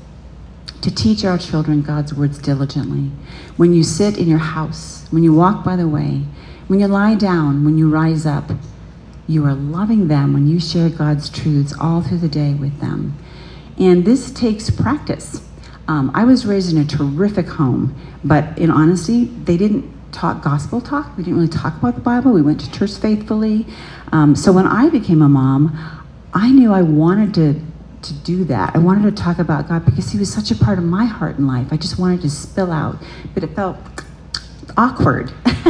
to 0.84 0.94
teach 0.94 1.24
our 1.24 1.38
children 1.38 1.80
God's 1.80 2.12
words 2.12 2.36
diligently. 2.36 3.10
When 3.56 3.72
you 3.72 3.82
sit 3.82 4.18
in 4.18 4.28
your 4.28 4.38
house, 4.38 5.06
when 5.10 5.22
you 5.22 5.32
walk 5.32 5.64
by 5.64 5.76
the 5.76 5.88
way, 5.88 6.20
when 6.66 6.78
you 6.78 6.86
lie 6.88 7.14
down, 7.14 7.64
when 7.64 7.78
you 7.78 7.88
rise 7.88 8.26
up, 8.26 8.50
you 9.26 9.46
are 9.46 9.54
loving 9.54 10.08
them 10.08 10.34
when 10.34 10.46
you 10.46 10.60
share 10.60 10.90
God's 10.90 11.30
truths 11.30 11.72
all 11.80 12.02
through 12.02 12.18
the 12.18 12.28
day 12.28 12.52
with 12.52 12.80
them. 12.80 13.16
And 13.78 14.04
this 14.04 14.30
takes 14.30 14.68
practice. 14.68 15.40
Um, 15.88 16.10
I 16.14 16.24
was 16.24 16.44
raised 16.44 16.70
in 16.70 16.78
a 16.78 16.84
terrific 16.84 17.48
home, 17.48 17.98
but 18.22 18.58
in 18.58 18.70
honesty, 18.70 19.24
they 19.24 19.56
didn't 19.56 19.90
talk 20.12 20.44
gospel 20.44 20.82
talk. 20.82 21.16
We 21.16 21.24
didn't 21.24 21.38
really 21.38 21.48
talk 21.48 21.78
about 21.78 21.94
the 21.94 22.02
Bible. 22.02 22.32
We 22.32 22.42
went 22.42 22.60
to 22.60 22.70
church 22.70 22.92
faithfully. 22.92 23.66
Um, 24.12 24.36
so 24.36 24.52
when 24.52 24.66
I 24.66 24.90
became 24.90 25.22
a 25.22 25.30
mom, 25.30 25.78
I 26.34 26.50
knew 26.50 26.74
I 26.74 26.82
wanted 26.82 27.32
to 27.34 27.60
to 28.04 28.14
do 28.14 28.44
that. 28.44 28.74
I 28.74 28.78
wanted 28.78 29.14
to 29.14 29.22
talk 29.22 29.38
about 29.38 29.68
God 29.68 29.84
because 29.84 30.10
He 30.10 30.18
was 30.18 30.32
such 30.32 30.50
a 30.50 30.54
part 30.54 30.78
of 30.78 30.84
my 30.84 31.04
heart 31.04 31.38
and 31.38 31.46
life. 31.46 31.68
I 31.70 31.76
just 31.76 31.98
wanted 31.98 32.20
to 32.22 32.30
spill 32.30 32.70
out, 32.70 32.96
but 33.34 33.42
it 33.42 33.54
felt 33.54 33.76
awkward. 34.76 35.32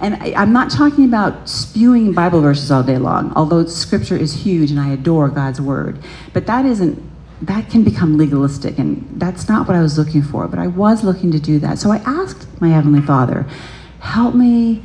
and 0.00 0.14
I, 0.16 0.32
I'm 0.36 0.52
not 0.52 0.70
talking 0.70 1.04
about 1.04 1.48
spewing 1.48 2.12
Bible 2.12 2.40
verses 2.40 2.70
all 2.70 2.82
day 2.82 2.98
long, 2.98 3.32
although 3.34 3.66
scripture 3.66 4.16
is 4.16 4.32
huge 4.32 4.70
and 4.70 4.80
I 4.80 4.90
adore 4.90 5.28
God's 5.28 5.60
word. 5.60 5.98
But 6.32 6.46
that 6.46 6.64
isn't, 6.64 7.02
that 7.42 7.70
can 7.70 7.84
become 7.84 8.18
legalistic, 8.18 8.78
and 8.78 9.08
that's 9.20 9.48
not 9.48 9.68
what 9.68 9.76
I 9.76 9.80
was 9.80 9.96
looking 9.96 10.22
for. 10.22 10.48
But 10.48 10.58
I 10.58 10.66
was 10.66 11.04
looking 11.04 11.30
to 11.32 11.38
do 11.38 11.58
that. 11.60 11.78
So 11.78 11.90
I 11.90 11.98
asked 11.98 12.48
my 12.60 12.68
Heavenly 12.68 13.02
Father, 13.02 13.46
help 14.00 14.34
me 14.34 14.82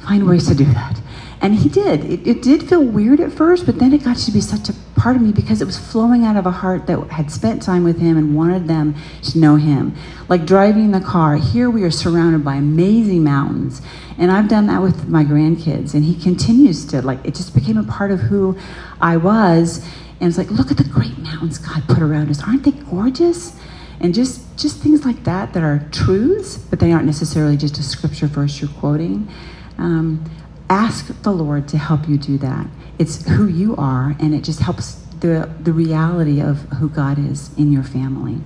find 0.00 0.26
ways 0.26 0.46
to 0.48 0.54
do 0.54 0.64
that. 0.64 1.00
And 1.40 1.54
he 1.54 1.68
did. 1.68 2.04
It, 2.04 2.26
it, 2.26 2.42
did 2.42 2.68
feel 2.68 2.82
weird 2.82 3.20
at 3.20 3.32
first, 3.32 3.66
but 3.66 3.78
then 3.78 3.92
it 3.92 4.04
got 4.04 4.16
to 4.16 4.32
be 4.32 4.40
such 4.40 4.68
a 4.68 4.74
part 5.04 5.16
of 5.16 5.20
me 5.20 5.32
because 5.32 5.60
it 5.60 5.66
was 5.66 5.76
flowing 5.76 6.24
out 6.24 6.34
of 6.34 6.46
a 6.46 6.50
heart 6.50 6.86
that 6.86 6.98
had 7.10 7.30
spent 7.30 7.62
time 7.62 7.84
with 7.84 8.00
him 8.00 8.16
and 8.16 8.34
wanted 8.34 8.66
them 8.66 8.94
to 9.22 9.38
know 9.38 9.56
him. 9.56 9.94
Like 10.30 10.46
driving 10.46 10.92
the 10.92 11.00
car, 11.00 11.36
here 11.36 11.68
we 11.68 11.82
are 11.82 11.90
surrounded 11.90 12.42
by 12.42 12.54
amazing 12.54 13.22
mountains. 13.22 13.82
And 14.16 14.32
I've 14.32 14.48
done 14.48 14.66
that 14.68 14.80
with 14.80 15.06
my 15.06 15.22
grandkids, 15.22 15.92
and 15.92 16.06
he 16.06 16.18
continues 16.18 16.86
to, 16.86 17.02
like, 17.02 17.18
it 17.22 17.34
just 17.34 17.54
became 17.54 17.76
a 17.76 17.84
part 17.84 18.12
of 18.12 18.20
who 18.20 18.56
I 18.98 19.18
was. 19.18 19.84
And 20.20 20.28
it's 20.30 20.38
like, 20.38 20.50
look 20.50 20.70
at 20.70 20.78
the 20.78 20.84
great 20.84 21.18
mountains 21.18 21.58
God 21.58 21.82
put 21.86 21.98
around 22.00 22.30
us. 22.30 22.42
Aren't 22.42 22.64
they 22.64 22.70
gorgeous? 22.70 23.60
And 24.00 24.14
just, 24.14 24.56
just 24.56 24.78
things 24.78 25.04
like 25.04 25.24
that 25.24 25.52
that 25.52 25.62
are 25.62 25.86
truths, 25.92 26.56
but 26.56 26.80
they 26.80 26.92
aren't 26.92 27.04
necessarily 27.04 27.58
just 27.58 27.76
a 27.76 27.82
scripture 27.82 28.26
verse 28.26 28.58
you're 28.58 28.70
quoting. 28.70 29.28
Um, 29.76 30.24
ask 30.70 31.08
the 31.20 31.30
Lord 31.30 31.68
to 31.68 31.76
help 31.76 32.08
you 32.08 32.16
do 32.16 32.38
that. 32.38 32.66
It's 32.98 33.26
who 33.28 33.46
you 33.46 33.76
are, 33.76 34.14
and 34.18 34.34
it 34.34 34.44
just 34.44 34.60
helps 34.60 34.94
the, 35.20 35.50
the 35.60 35.72
reality 35.72 36.40
of 36.40 36.60
who 36.78 36.88
God 36.88 37.18
is 37.18 37.56
in 37.56 37.72
your 37.72 37.82
family. 37.82 38.40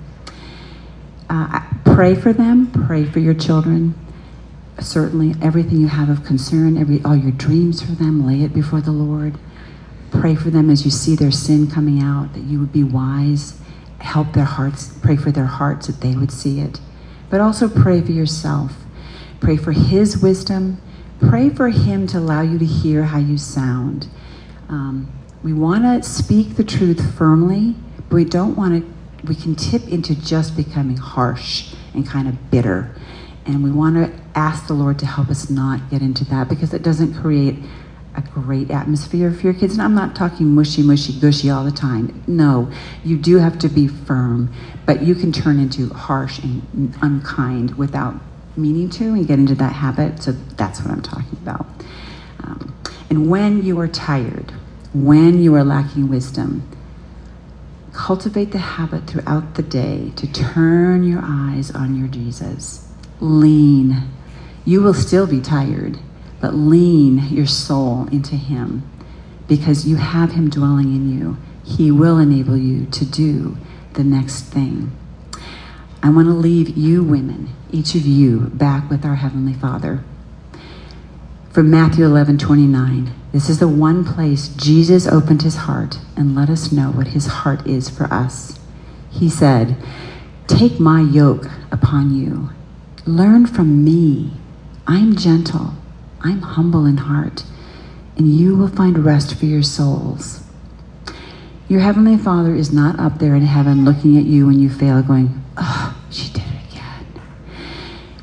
Uh, 1.28 1.60
pray 1.84 2.14
for 2.14 2.32
them, 2.32 2.70
pray 2.70 3.04
for 3.04 3.18
your 3.18 3.34
children. 3.34 3.94
Certainly, 4.80 5.34
everything 5.42 5.80
you 5.80 5.88
have 5.88 6.08
of 6.08 6.24
concern, 6.24 6.78
every, 6.78 7.02
all 7.04 7.16
your 7.16 7.32
dreams 7.32 7.82
for 7.82 7.92
them, 7.92 8.26
lay 8.26 8.42
it 8.42 8.54
before 8.54 8.80
the 8.80 8.92
Lord. 8.92 9.38
Pray 10.10 10.34
for 10.34 10.50
them 10.50 10.70
as 10.70 10.84
you 10.84 10.90
see 10.90 11.14
their 11.14 11.30
sin 11.30 11.70
coming 11.70 12.00
out, 12.02 12.32
that 12.32 12.44
you 12.44 12.58
would 12.60 12.72
be 12.72 12.84
wise. 12.84 13.60
Help 13.98 14.32
their 14.32 14.44
hearts, 14.44 14.96
pray 15.02 15.16
for 15.16 15.30
their 15.30 15.46
hearts 15.46 15.88
that 15.88 16.00
they 16.00 16.14
would 16.14 16.30
see 16.30 16.60
it. 16.60 16.80
But 17.28 17.40
also 17.40 17.68
pray 17.68 18.00
for 18.00 18.12
yourself. 18.12 18.72
Pray 19.40 19.56
for 19.56 19.72
His 19.72 20.18
wisdom 20.18 20.80
pray 21.20 21.50
for 21.50 21.68
Him 21.68 22.06
to 22.08 22.18
allow 22.18 22.42
you 22.42 22.58
to 22.58 22.64
hear 22.64 23.04
how 23.04 23.18
you 23.18 23.38
sound. 23.38 24.08
Um, 24.68 25.12
we 25.42 25.52
want 25.52 25.84
to 25.84 26.08
speak 26.08 26.56
the 26.56 26.64
truth 26.64 27.16
firmly, 27.16 27.74
but 28.08 28.16
we 28.16 28.24
don't 28.24 28.56
want 28.56 28.82
to, 28.82 29.26
we 29.26 29.34
can 29.34 29.54
tip 29.54 29.88
into 29.88 30.14
just 30.14 30.56
becoming 30.56 30.96
harsh 30.96 31.74
and 31.94 32.06
kind 32.06 32.28
of 32.28 32.50
bitter. 32.50 32.94
And 33.46 33.62
we 33.62 33.70
want 33.70 33.96
to 33.96 34.20
ask 34.34 34.66
the 34.66 34.74
Lord 34.74 34.98
to 34.98 35.06
help 35.06 35.28
us 35.30 35.48
not 35.48 35.90
get 35.90 36.02
into 36.02 36.24
that 36.26 36.48
because 36.48 36.74
it 36.74 36.82
doesn't 36.82 37.14
create 37.14 37.56
a 38.16 38.20
great 38.20 38.70
atmosphere 38.70 39.30
for 39.30 39.42
your 39.42 39.54
kids. 39.54 39.74
And 39.74 39.82
I'm 39.82 39.94
not 39.94 40.16
talking 40.16 40.54
mushy, 40.54 40.82
mushy, 40.82 41.18
gushy 41.18 41.48
all 41.48 41.64
the 41.64 41.70
time. 41.70 42.22
No, 42.26 42.70
you 43.04 43.16
do 43.16 43.38
have 43.38 43.58
to 43.60 43.68
be 43.68 43.86
firm, 43.88 44.52
but 44.86 45.02
you 45.02 45.14
can 45.14 45.32
turn 45.32 45.58
into 45.58 45.88
harsh 45.90 46.40
and 46.40 46.94
unkind 47.00 47.76
without 47.76 48.14
meaning 48.56 48.90
to 48.90 49.04
and 49.14 49.26
get 49.26 49.38
into 49.38 49.54
that 49.54 49.72
habit. 49.72 50.22
So 50.22 50.32
that's 50.56 50.80
what 50.80 50.90
I'm 50.90 51.02
talking 51.02 51.38
about. 51.40 51.66
Um, 52.42 52.74
and 53.08 53.30
when 53.30 53.62
you 53.62 53.78
are 53.78 53.88
tired, 53.88 54.52
when 55.04 55.42
you 55.42 55.54
are 55.54 55.64
lacking 55.64 56.08
wisdom, 56.08 56.68
cultivate 57.92 58.52
the 58.52 58.58
habit 58.58 59.06
throughout 59.06 59.54
the 59.54 59.62
day 59.62 60.12
to 60.16 60.32
turn 60.32 61.02
your 61.02 61.20
eyes 61.22 61.70
on 61.70 61.96
your 61.96 62.08
Jesus. 62.08 62.88
Lean. 63.20 64.02
You 64.64 64.82
will 64.82 64.94
still 64.94 65.26
be 65.26 65.40
tired, 65.40 65.98
but 66.40 66.54
lean 66.54 67.28
your 67.28 67.46
soul 67.46 68.06
into 68.12 68.36
Him 68.36 68.88
because 69.46 69.86
you 69.86 69.96
have 69.96 70.32
Him 70.32 70.50
dwelling 70.50 70.94
in 70.94 71.18
you. 71.18 71.36
He 71.64 71.90
will 71.90 72.18
enable 72.18 72.56
you 72.56 72.86
to 72.86 73.04
do 73.04 73.56
the 73.94 74.04
next 74.04 74.42
thing. 74.42 74.92
I 76.02 76.10
want 76.10 76.28
to 76.28 76.34
leave 76.34 76.76
you 76.76 77.02
women, 77.02 77.48
each 77.72 77.94
of 77.94 78.06
you, 78.06 78.40
back 78.54 78.88
with 78.88 79.04
our 79.04 79.16
Heavenly 79.16 79.54
Father. 79.54 80.04
From 81.50 81.70
Matthew 81.70 82.04
11 82.04 82.38
29, 82.38 83.12
this 83.32 83.50
is 83.50 83.58
the 83.58 83.68
one 83.68 84.04
place 84.04 84.48
Jesus 84.48 85.06
opened 85.06 85.42
his 85.42 85.56
heart 85.56 85.98
and 86.16 86.34
let 86.34 86.48
us 86.48 86.72
know 86.72 86.90
what 86.90 87.08
his 87.08 87.26
heart 87.26 87.66
is 87.66 87.88
for 87.90 88.04
us. 88.04 88.58
He 89.10 89.28
said, 89.28 89.76
Take 90.46 90.80
my 90.80 91.02
yoke 91.02 91.46
upon 91.70 92.14
you. 92.14 92.50
Learn 93.04 93.46
from 93.46 93.84
me. 93.84 94.32
I'm 94.86 95.14
gentle. 95.14 95.74
I'm 96.22 96.40
humble 96.40 96.86
in 96.86 96.96
heart, 96.96 97.44
and 98.16 98.34
you 98.34 98.56
will 98.56 98.68
find 98.68 99.04
rest 99.04 99.34
for 99.34 99.44
your 99.44 99.62
souls. 99.62 100.42
Your 101.68 101.80
Heavenly 101.80 102.16
Father 102.16 102.54
is 102.54 102.72
not 102.72 102.98
up 102.98 103.18
there 103.18 103.34
in 103.34 103.42
heaven 103.42 103.84
looking 103.84 104.16
at 104.16 104.24
you 104.24 104.46
when 104.46 104.58
you 104.58 104.70
fail, 104.70 105.02
going, 105.02 105.44
Oh, 105.58 105.94
she 106.10 106.32
did 106.32 106.42
it 106.44 106.72
again. 106.72 107.06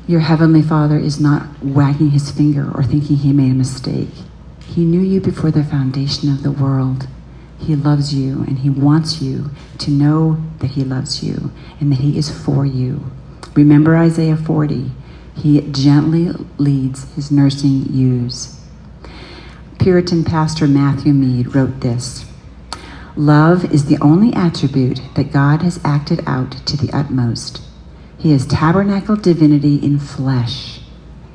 Your 0.08 0.20
Heavenly 0.20 0.62
Father 0.62 0.98
is 0.98 1.20
not 1.20 1.46
wagging 1.62 2.10
his 2.10 2.30
finger 2.30 2.70
or 2.74 2.82
thinking 2.82 3.16
he 3.16 3.32
made 3.32 3.52
a 3.52 3.54
mistake. 3.54 4.10
He 4.76 4.84
knew 4.84 5.00
you 5.00 5.22
before 5.22 5.50
the 5.50 5.64
foundation 5.64 6.30
of 6.30 6.42
the 6.42 6.52
world. 6.52 7.08
He 7.58 7.74
loves 7.74 8.12
you 8.12 8.44
and 8.46 8.58
he 8.58 8.68
wants 8.68 9.22
you 9.22 9.50
to 9.78 9.90
know 9.90 10.36
that 10.58 10.72
he 10.72 10.84
loves 10.84 11.22
you 11.22 11.50
and 11.80 11.90
that 11.90 12.00
he 12.00 12.18
is 12.18 12.30
for 12.30 12.66
you. 12.66 13.10
Remember 13.54 13.96
Isaiah 13.96 14.36
40. 14.36 14.90
He 15.34 15.62
gently 15.70 16.28
leads 16.58 17.10
his 17.14 17.30
nursing 17.30 17.86
ewes. 17.90 18.60
Puritan 19.78 20.24
pastor 20.24 20.68
Matthew 20.68 21.14
Mead 21.14 21.54
wrote 21.54 21.80
this 21.80 22.30
Love 23.16 23.72
is 23.72 23.86
the 23.86 23.96
only 24.02 24.34
attribute 24.34 25.00
that 25.14 25.32
God 25.32 25.62
has 25.62 25.80
acted 25.86 26.22
out 26.26 26.50
to 26.66 26.76
the 26.76 26.92
utmost. 26.92 27.62
He 28.18 28.32
has 28.32 28.44
tabernacled 28.44 29.22
divinity 29.22 29.76
in 29.76 29.98
flesh. 29.98 30.75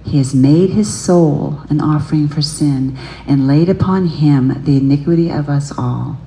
He 0.04 0.18
has 0.18 0.34
made 0.34 0.72
his 0.72 0.94
soul 0.94 1.62
an 1.70 1.80
offering 1.80 2.28
for 2.28 2.42
sin 2.42 2.98
and 3.28 3.48
laid 3.48 3.70
upon 3.70 4.08
him 4.08 4.64
the 4.64 4.78
iniquity 4.78 5.30
of 5.30 5.50
us 5.50 5.72
all. 5.78 6.20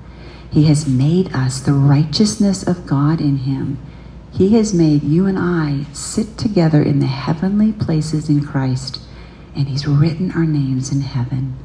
He 0.51 0.65
has 0.65 0.87
made 0.87 1.35
us 1.35 1.61
the 1.61 1.73
righteousness 1.73 2.63
of 2.63 2.87
God 2.87 3.21
in 3.21 3.39
him. 3.39 3.79
He 4.33 4.55
has 4.57 4.73
made 4.73 5.03
you 5.03 5.27
and 5.27 5.39
I 5.39 5.87
sit 5.93 6.39
together 6.39 6.83
in 6.83 7.01
the 7.01 7.07
heavenly 7.07 7.73
places 7.73 8.29
in 8.29 8.45
Christ, 8.45 9.01
and 9.55 9.69
he's 9.69 9.87
written 9.87 10.33
our 10.33 10.45
names 10.45 10.93
in 10.93 11.01
heaven 11.01 11.57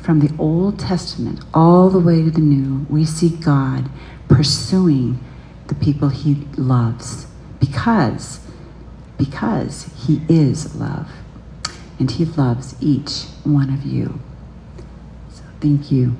from 0.00 0.20
the 0.20 0.34
Old 0.38 0.78
Testament 0.78 1.40
all 1.52 1.90
the 1.90 1.98
way 1.98 2.22
to 2.22 2.30
the 2.30 2.40
New, 2.40 2.86
we 2.88 3.04
see 3.04 3.28
God 3.28 3.88
pursuing 4.28 5.22
the 5.68 5.74
people 5.74 6.08
he 6.08 6.46
loves 6.56 7.26
because 7.60 8.40
because 9.20 9.84
he 10.06 10.22
is 10.30 10.74
love 10.76 11.10
and 11.98 12.10
he 12.10 12.24
loves 12.24 12.74
each 12.80 13.24
one 13.44 13.68
of 13.68 13.84
you. 13.84 14.18
So 15.30 15.42
thank 15.60 15.92
you. 15.92 16.16